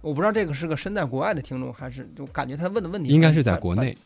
[0.00, 3.74] 我不知道这个是个身在国外的听众，还是就感觉他问的问题应该是在国。
[3.74, 3.96] 内，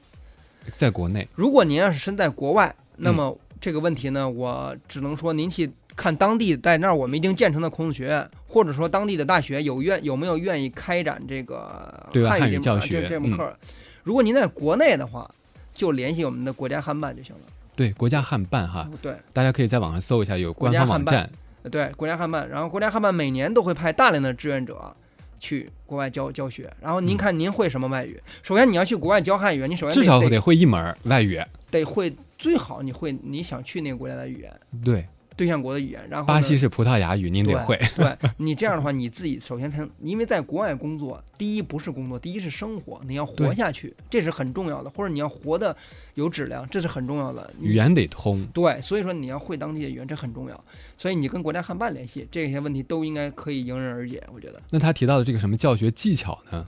[0.73, 1.27] 在国内。
[1.35, 13.55] 如果您要是身在国外，那么嗯这个问题呢，我只能说您去看当地在那儿我们已经建成的孔子学院，或者说当地的大学有愿有没有愿意开展这个汉语教学嗯这这门课。
[14.03, 15.31] 如果您在国内的话，
[15.75, 17.43] 就联系我们的国家汉办就行了。
[17.77, 21.31] 对，国家汉办哈，对，大家可以在网上搜一下，有官国家汉办方网
[21.63, 21.71] 站。
[21.71, 24.97] 对，国家汉办，然后国家汉办每年都会派大量的志愿者
[25.39, 26.73] 去国外教教学。
[26.81, 28.19] 然后您嗯看您会什么外语？
[28.43, 31.41] 首先你要去国外教汉语，你首先至少得得会一门外语。
[31.71, 35.07] 得会最好你会你想去那个国家的语言，对，
[35.39, 36.07] 对象国的语言。
[36.11, 37.81] 然后巴西是葡萄牙语，您得会。
[37.97, 45.75] 对你这样的话，你自己首先才能，因为在国外工作，第一不是工作，第一是生活，你要活下去，这是很重要的，或者你要活的
[46.15, 47.51] 有质量，这是很重要的。
[47.61, 48.45] 语言得通。
[48.53, 50.65] 对，所以说你要会当地的语言，这很重要。
[50.97, 54.21] 所以你跟国家汉办联系，这些问题都应该可以迎刃而解。
[54.35, 56.67] 我觉得那他提到的这个什么教学技巧呢？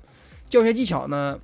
[0.49, 1.39] 教学技巧呢，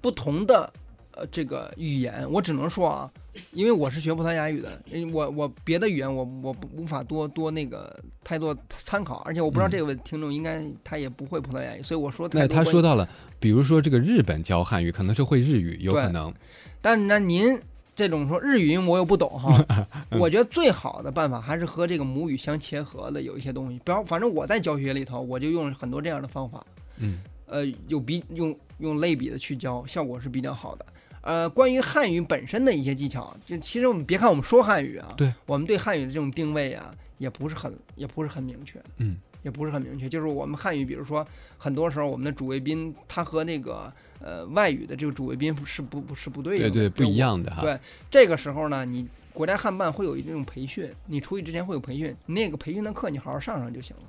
[0.00, 0.72] 不同的
[1.12, 3.10] 呃这个语言，我只能说啊，
[3.52, 4.80] 因为我是学葡萄牙语的，
[5.12, 13.08] 我我别的语言我我不无法多多那个太多参考，而且我不知道嗯这位听众应该他也不会葡萄牙语，所以我说太那他说到了，
[13.40, 16.32] 比如说这个日本教汉语，可能是会日语，有可能。
[16.80, 17.58] 但那，您
[17.96, 19.64] 这种说日语因为我又不懂哈，
[20.10, 23.78] 嗯我觉得最好的办法还是和这个母语相结合的，有一些东西。
[23.84, 26.64] 比方，反正我在教学里头，我就用很多这样的方法，
[26.98, 30.86] 嗯，呃，有比用用类比的去教，效果是比较好的。
[31.24, 40.06] 呃，关于汉语本身的一些技巧，就其实我们别看我们说汉语啊，对，我们对汉语的这种定位啊，也不是很也不是很明确，嗯，也不是很明确。
[40.06, 47.16] 就是我们汉语，比如说很多时候我们的主谓宾，它和那个呃外语的这个主谓宾是不不是不对的，对对，不一。
[47.16, 47.62] 样的哈。
[47.62, 47.78] 对
[48.10, 54.02] 这个时候呢，你国家汉办会有一种培训，你出去之前会有培训，那个培训的课你好好上上就行了。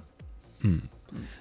[0.59, 0.81] 嗯，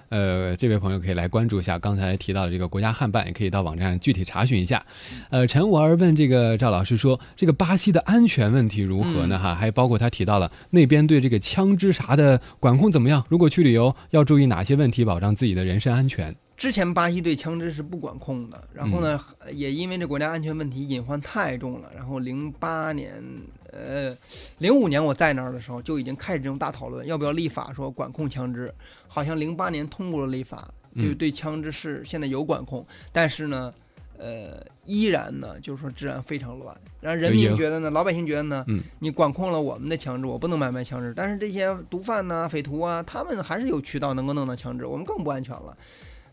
[0.09, 4.85] 呃，这位朋友可以来关注一下刚才提到的这个国家汉办，也可以到网站具体查询一下。
[5.29, 9.37] 呃，陈五儿问这个赵老师说，这个巴西的安全问题如何呢？
[9.37, 13.25] 哈，还包括他提到了那边对这个枪支啥的管控怎么样？
[13.27, 16.35] 如果去旅游要注意哪些问题，保障自己的人身安全？
[16.57, 19.19] 之前巴西对枪支是不管控的，然后呢，
[19.51, 23.23] 也因为这国家安全问题隐患太重了，然后零八年，
[23.71, 24.15] 呃，
[24.59, 28.73] 零五年我在那儿的时候就已经开始这种大讨论，要不要立法说管控枪支，
[29.07, 33.73] 好像零八年通过了立法，对嗯对枪支是现在有管控，但是呢。
[34.17, 45.77] 呃，依然呢，就是说治安非常乱，然后人民觉得呢，老百姓觉得呢，嗯你管控了我们的枪支，我不能买卖枪支，但是这些毒贩呐、匪徒啊，他们还是有渠道能够弄到枪支，我们更不安全了。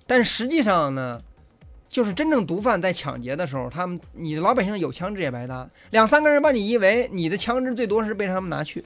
[0.07, 1.23] 但实际上呢，
[1.89, 8.85] 就是真正毒贩在抢劫的时候，他们你老百姓有枪支也白搭，两三个人把你一围，你的枪支最多是被他们拿去，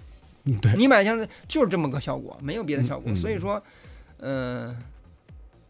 [0.76, 3.14] 你买枪支就是这么个效果，没有别的效果。
[3.16, 3.60] 所以说，
[4.18, 4.76] 嗯、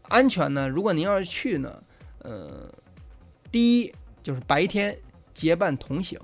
[0.03, 1.81] 安全呢，如果您要是去呢，
[2.19, 2.69] 呃，
[3.51, 4.95] 第一就是白天
[5.33, 6.19] 结伴同行，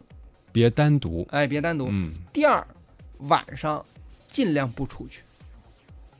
[0.52, 1.26] 别单独。
[1.32, 1.88] 哎，别单独。
[1.90, 2.66] 嗯，第二，
[3.20, 3.84] 晚上
[4.28, 5.23] 尽量不出去，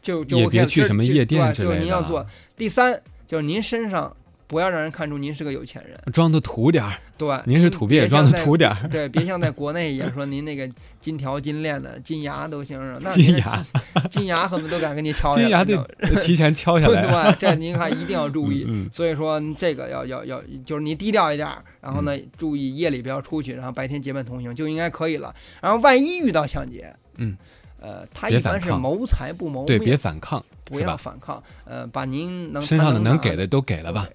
[0.04, 2.24] 就就也 OK 别了这这去什么夜店对就是之类的您要做。
[2.56, 8.88] 第三，就是您身上不要让人看出您是个有钱人，装的土点儿，对，您是土鳖，装的土点儿。
[8.88, 13.66] 对，别像在国内一样说您那个金条金链子金牙都行，那金牙
[14.12, 17.02] 金金牙恨不得都敢给你敲下来，金牙得提前敲下来。
[17.34, 18.66] 对，这您看一定要注意。
[18.68, 25.34] 嗯，所以说这个要要要，就是你低调一点儿，然后呢，注意夜里不要出去，然后白天结伴同行就应该可以了。
[25.62, 27.36] 然后万一遇到抢劫，嗯，
[27.84, 34.08] 呃，他别一般是谋财不谋对，别反抗，不要反抗，呃，把您能身上的能给的的都给了吧。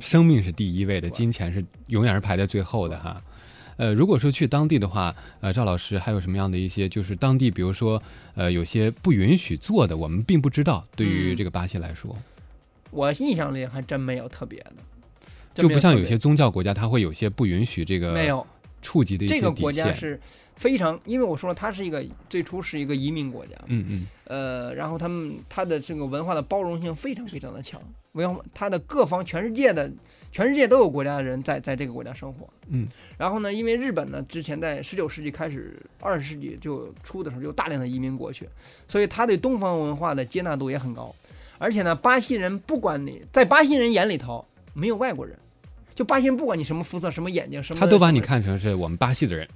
[0.00, 3.20] 生命是第一位的，金钱是永远是排在最后的哈。
[3.76, 8.00] 呃，如果说去当地的话，呃，赵老师还有什么样的一些，就是当地，比如说，
[8.34, 10.86] 呃，有些不允许做的，我们并不知道。
[10.96, 12.16] 对于嗯这个巴西来说，
[12.90, 14.76] 我印象里还真没有特别的，
[15.52, 18.46] 真就不像有些宗教国家，它会有些不允许这个没有
[18.80, 19.62] 触及的一些这个底线。
[19.62, 20.18] 国家是
[20.56, 24.06] 非常，因为我说了，它是一个最初是一个移民国家，嗯嗯。
[24.24, 27.80] 呃，然后他们它的这个文化的包容性非常非常的强，
[28.12, 29.88] 文化它的各方全世界的
[30.32, 32.48] 全世界都有国家的人在在这个国家生活。
[32.68, 38.48] 嗯，然后呢，因为日本呢之前在十九世纪开始，二十世纪就出的时候就有大量的移民过去，
[38.88, 41.14] 所以他对东方文化的接纳度也很高。
[41.58, 44.44] 而且呢，巴西人不管你在巴西人眼里头
[44.74, 45.38] 没有外国人，
[45.94, 49.48] 就巴西人不管你什么肤色、什么眼睛、什么，他都把你看成是我们巴西的人，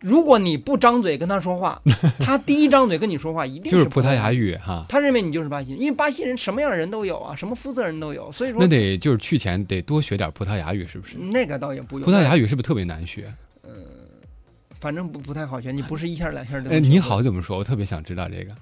[0.00, 1.80] 如果你不张嘴跟他说话，
[2.20, 4.54] 他第一张嘴跟你说话一定就是葡葡萄牙语。
[4.56, 4.84] 哈。
[4.88, 11.16] 他认为你就是巴西人，因为巴西人什么样的人都有啊，什么肤色人都有，所以说那得就是去前得多学点葡萄牙语，是不是？
[11.16, 12.04] 那个倒也不用。
[12.04, 13.32] 葡萄牙语是不是特别难学？
[13.64, 13.70] 嗯
[14.78, 17.56] 反正不不太好学，你不是一下两下就能哎，你好，怎么说？
[17.56, 18.54] 我特别想知道这个，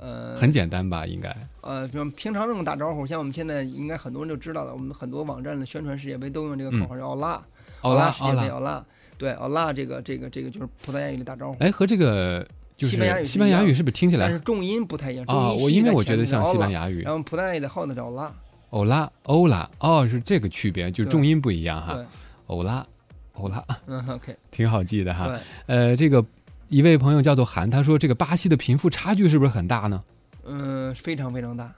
[0.00, 1.06] 呃，很简单吧？
[1.06, 1.36] 应该。
[1.60, 7.42] 呃，比如平常这种打招呼，像我们现在应该很多人就知道了，我们很多网站的宣传世界杯都用这个口号叫奥拉，
[7.82, 8.82] 奥拉世界杯，奥拉，
[9.18, 12.46] 对，，ola 这个这个这个就是葡萄牙语的打招呼，哎，和这个
[12.76, 15.24] 就是西班牙语西班牙语是不是听起来但是重音不太一样。
[15.26, 15.52] 啊？
[15.52, 18.34] 我因为我觉得像西班牙语然，后葡萄牙语的后头叫奥拉，
[18.70, 22.06] 欧拉欧拉，哦，是这个区别，就是重音不一样哈对。，
[22.46, 22.86] 欧拉
[23.32, 25.26] 欧拉，嗯，OK， 挺好记的哈。
[25.26, 26.24] 对，呃，这个
[26.68, 30.02] 一位朋友叫做韩，他说这个巴西的贫富差距是不是很大呢？
[30.44, 31.74] 嗯，非常非常大，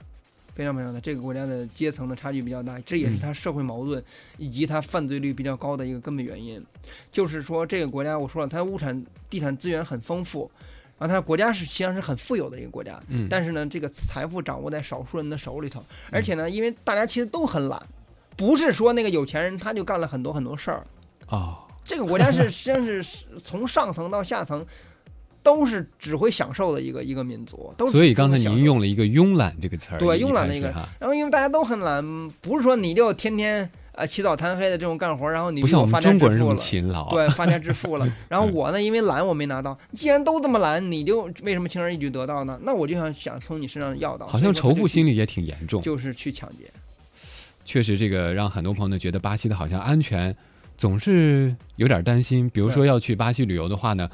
[0.53, 0.99] 非常非常的。
[0.99, 4.03] 这个国家的阶层的差距比较大，这也是嗯它社会矛盾
[4.37, 6.63] 以及它犯罪率比较高的一个根本原因。
[7.11, 10.49] 就是说，这个国家我说了，它物产地产资源很丰富，
[10.97, 17.81] 然后它国家是实际上是很富有的一个国家，嗯，但是呢，这个财富掌握在少数人的手里头，而且呢，因为大家其实都很懒，
[18.35, 20.85] 不是说那个有钱人他就干了很多很多事儿，
[21.27, 23.03] 哦，这个国家是实际上是
[23.43, 24.65] 从上层到下层。
[25.43, 32.03] 都是只会享受的一个一个民族，都是所以刚才您用了一个慵懒这个词儿，对慵懒的一个哈，然后因为大家都很懒，
[32.41, 36.55] 不是说你就天天呃起早贪黑的这种干活，然后你不像我们中国人这么。
[36.55, 37.09] 勤劳。
[37.09, 38.13] 对，发家致富了。
[38.29, 39.77] 然后我呢，因为懒，我没拿到。
[39.93, 42.59] 既然都这么懒，你就为什么轻而易举得到呢？
[42.63, 44.27] 那我就想想从你身上要到。
[44.27, 45.81] 好像仇富心理理也挺严重。
[45.81, 46.71] 就是去抢劫。
[47.65, 50.35] 确实，这个让很多朋友觉得巴西的好像安全
[50.77, 52.49] 总是有点担心。
[52.49, 54.09] 比如说要去巴西旅游的话呢，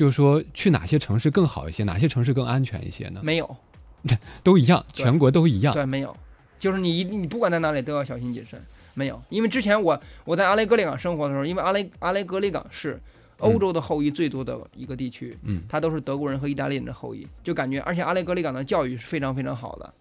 [0.00, 3.20] 就是说去哪些城市更好一些，哪些城市更安全一些呢？
[3.22, 3.56] 没有，
[4.42, 5.74] 都一样，全国都一样。
[5.74, 6.16] 对，没有，
[6.58, 8.58] 就是你一你不管在哪里都要小心谨慎。
[8.94, 12.98] 没有，因为之前我我在阿雷格里港生活的时候，因为阿雷阿雷格里港是
[13.40, 19.92] 欧洲的后裔最多的一个地区，嗯它都是德国人和意大利人的后裔，就感觉，而且阿雷格里港的教育是非常非常好的。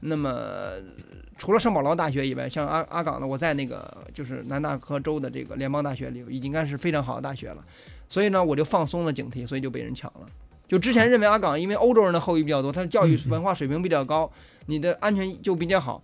[0.00, 0.72] 那么
[1.38, 7.64] 除了圣保罗大学以外，像阿阿港的，我在那个就是南大河州的这个联邦大学里，已经该是非常好的大学了。
[8.14, 10.26] 所以呢，我就放松了警惕，所以就被人抢了。
[10.68, 14.30] 就之前认为阿港因为欧洲人的后裔比较多，他的教育文化水平比较高，
[14.66, 16.00] 你的安全就比较好。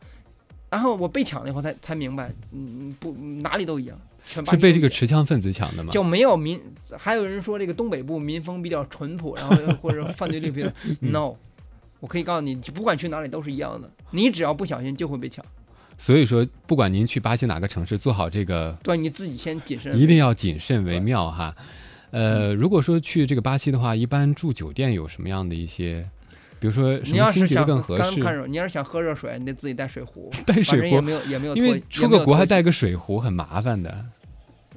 [0.68, 3.96] 然后我被抢了以后才才明白，嗯，不哪里都一样，
[4.26, 5.92] 全是被这个持枪分子抢的吗？
[5.92, 6.60] 就没有民，
[6.98, 10.68] 还有人说这个东北部民风比较淳朴，然后或者犯罪率比较
[11.00, 11.34] 嗯 no，
[12.00, 15.44] 我可以告诉你，不管去哪里都是一样的，你只要不小心就会被抢，
[15.96, 19.96] 所以说，不管您去巴西哪个城市，做好这个对你自己先谨慎。
[19.96, 21.54] 一定要谨慎为妙哈。
[22.12, 26.04] 嗯呃，如果说去这个巴西的话，一般住酒店有什么样的一些，
[26.58, 28.48] 比如说什你要是么星级的想更合适？
[28.48, 34.04] 你要是想喝热水，你得自己带水壶，带水壶，也没有也没有因，为出个国还带个水壶很麻烦的。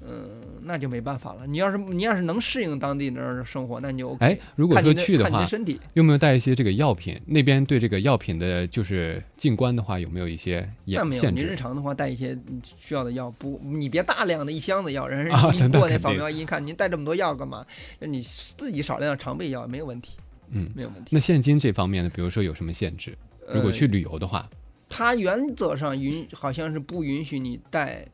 [0.05, 0.29] 嗯，
[0.65, 1.45] 那就没办法了。
[1.45, 4.25] 你要是你要是能适应当地那儿的生活，那你就 OK。
[4.25, 7.19] 哎，如果说去的话身体，有没有带一些这个药品？
[7.25, 11.29] 那边对这个药品的，就是进关的话，有没有一些那没有。
[11.29, 11.55] 你日？
[11.55, 17.65] 常的话带一些你需要的药，不，你别大量的一箱子药，人啊家一过那扫描仪看，您带这么多药干嘛？
[17.99, 20.17] 就你自己少量常备药没有问题，
[20.51, 21.09] 嗯，没有问题。
[21.11, 23.17] 那现金这方面呢，比如说有什么限制？
[23.47, 24.49] 如果呃去旅游的话，
[24.89, 28.05] 它原则上允好像是不允许你带，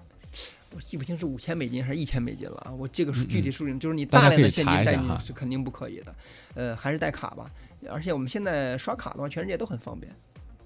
[0.76, 2.72] 我记不清是五千美金还是一千美金了啊。
[2.72, 6.16] 我这个具体数据就是你大量的现金带进是肯定不可以的，
[6.56, 7.50] 呃，还是带卡吧。
[7.90, 10.12] 而且我们现在刷卡的话，全世界都很方便。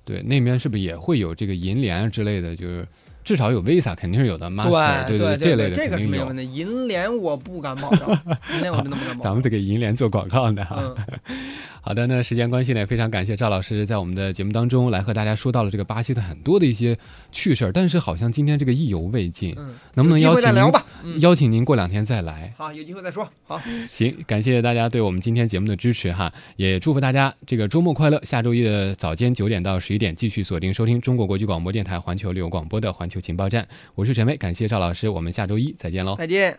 [0.05, 2.55] 对那边是不是也会有这个银联啊之类的？
[2.55, 2.85] 就是
[3.23, 6.35] 至少有 Visa 肯定是有的，Master 对对这类的这个是没有问。
[6.35, 6.43] 题。
[6.53, 8.09] 银联我不敢保证，
[8.53, 9.19] 银联我真的不敢保 证。
[9.21, 10.93] 咱们得给银联做广告的哈。
[10.97, 11.37] 嗯，
[11.85, 16.97] 好的，那时间关系呢，也非常感谢赵老师在我们的节目当中来和大家说到了这个巴西的很多的一些
[17.29, 20.85] 趣事儿，但是好像今天这个意犹未尽，嗯，能不能邀请您再聊吧？
[21.03, 22.53] 嗯，邀请您过两天再来？
[22.57, 23.29] 好，有机会再说。
[23.43, 23.61] 好，
[23.91, 28.17] 行，感谢大家对我们今天节目的支持哈，也祝福大家这个周末快乐。
[28.23, 36.15] 下周一的早间九点到十一点，继续锁定收听中国国际广播电台环球旅游广播的环球情报站，我是陈薇，感谢赵老师，我们下周一再见喽。
[36.15, 36.57] 再见。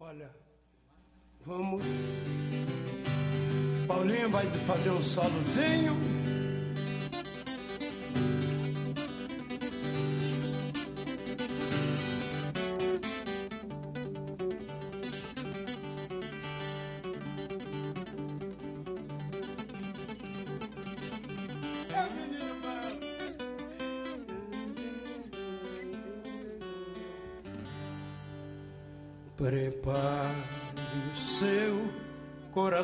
[0.00, 0.30] Olha,
[1.44, 1.84] vamos.
[3.86, 6.19] Paulinho vai fazer um solozinho.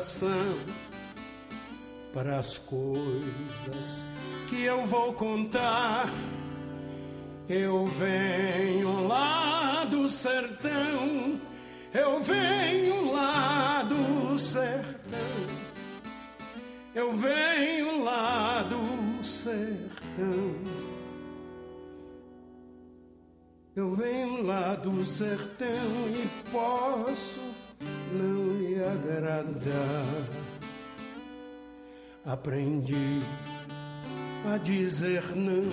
[0.07, 0.55] Coração
[2.13, 4.05] para as coisas
[4.49, 6.09] que eu vou contar.
[7.49, 11.39] Eu venho lá do sertão,
[11.93, 15.19] eu venho lá do sertão,
[16.95, 20.55] eu venho lá do sertão.
[23.75, 27.46] Eu venho lá do sertão e posso
[28.91, 30.05] agradar.
[32.25, 33.21] Aprendi
[34.53, 35.69] a dizer não,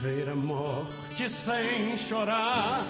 [0.00, 2.84] ver a morte sem chorar.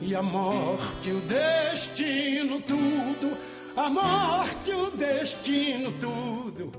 [0.00, 3.36] E a morte, o destino, tudo,
[3.76, 6.70] a morte, o destino, tudo,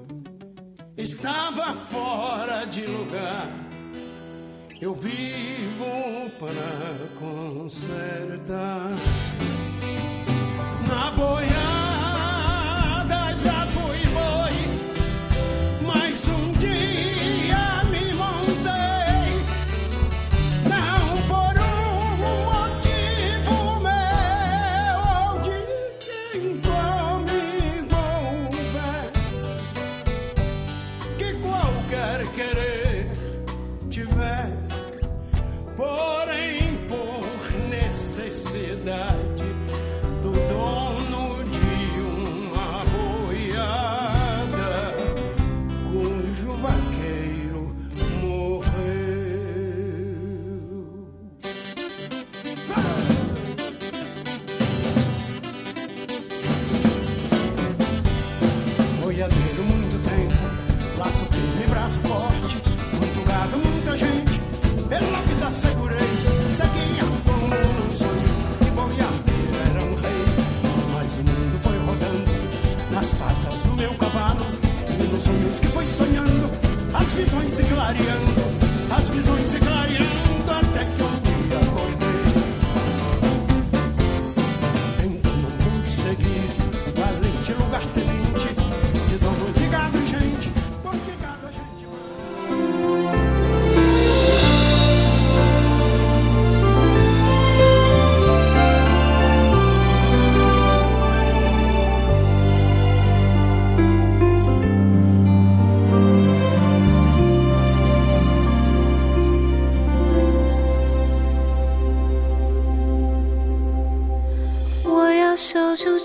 [0.96, 3.70] estava fora de lugar.
[4.82, 8.92] Eu vivo para consertar.
[10.90, 11.79] Na boiada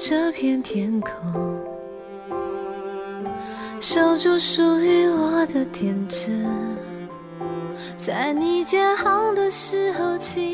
[0.07, 1.11] 这片天空，
[3.81, 6.45] 守住属于我的天真，
[7.97, 10.54] 在你绝航的时候起，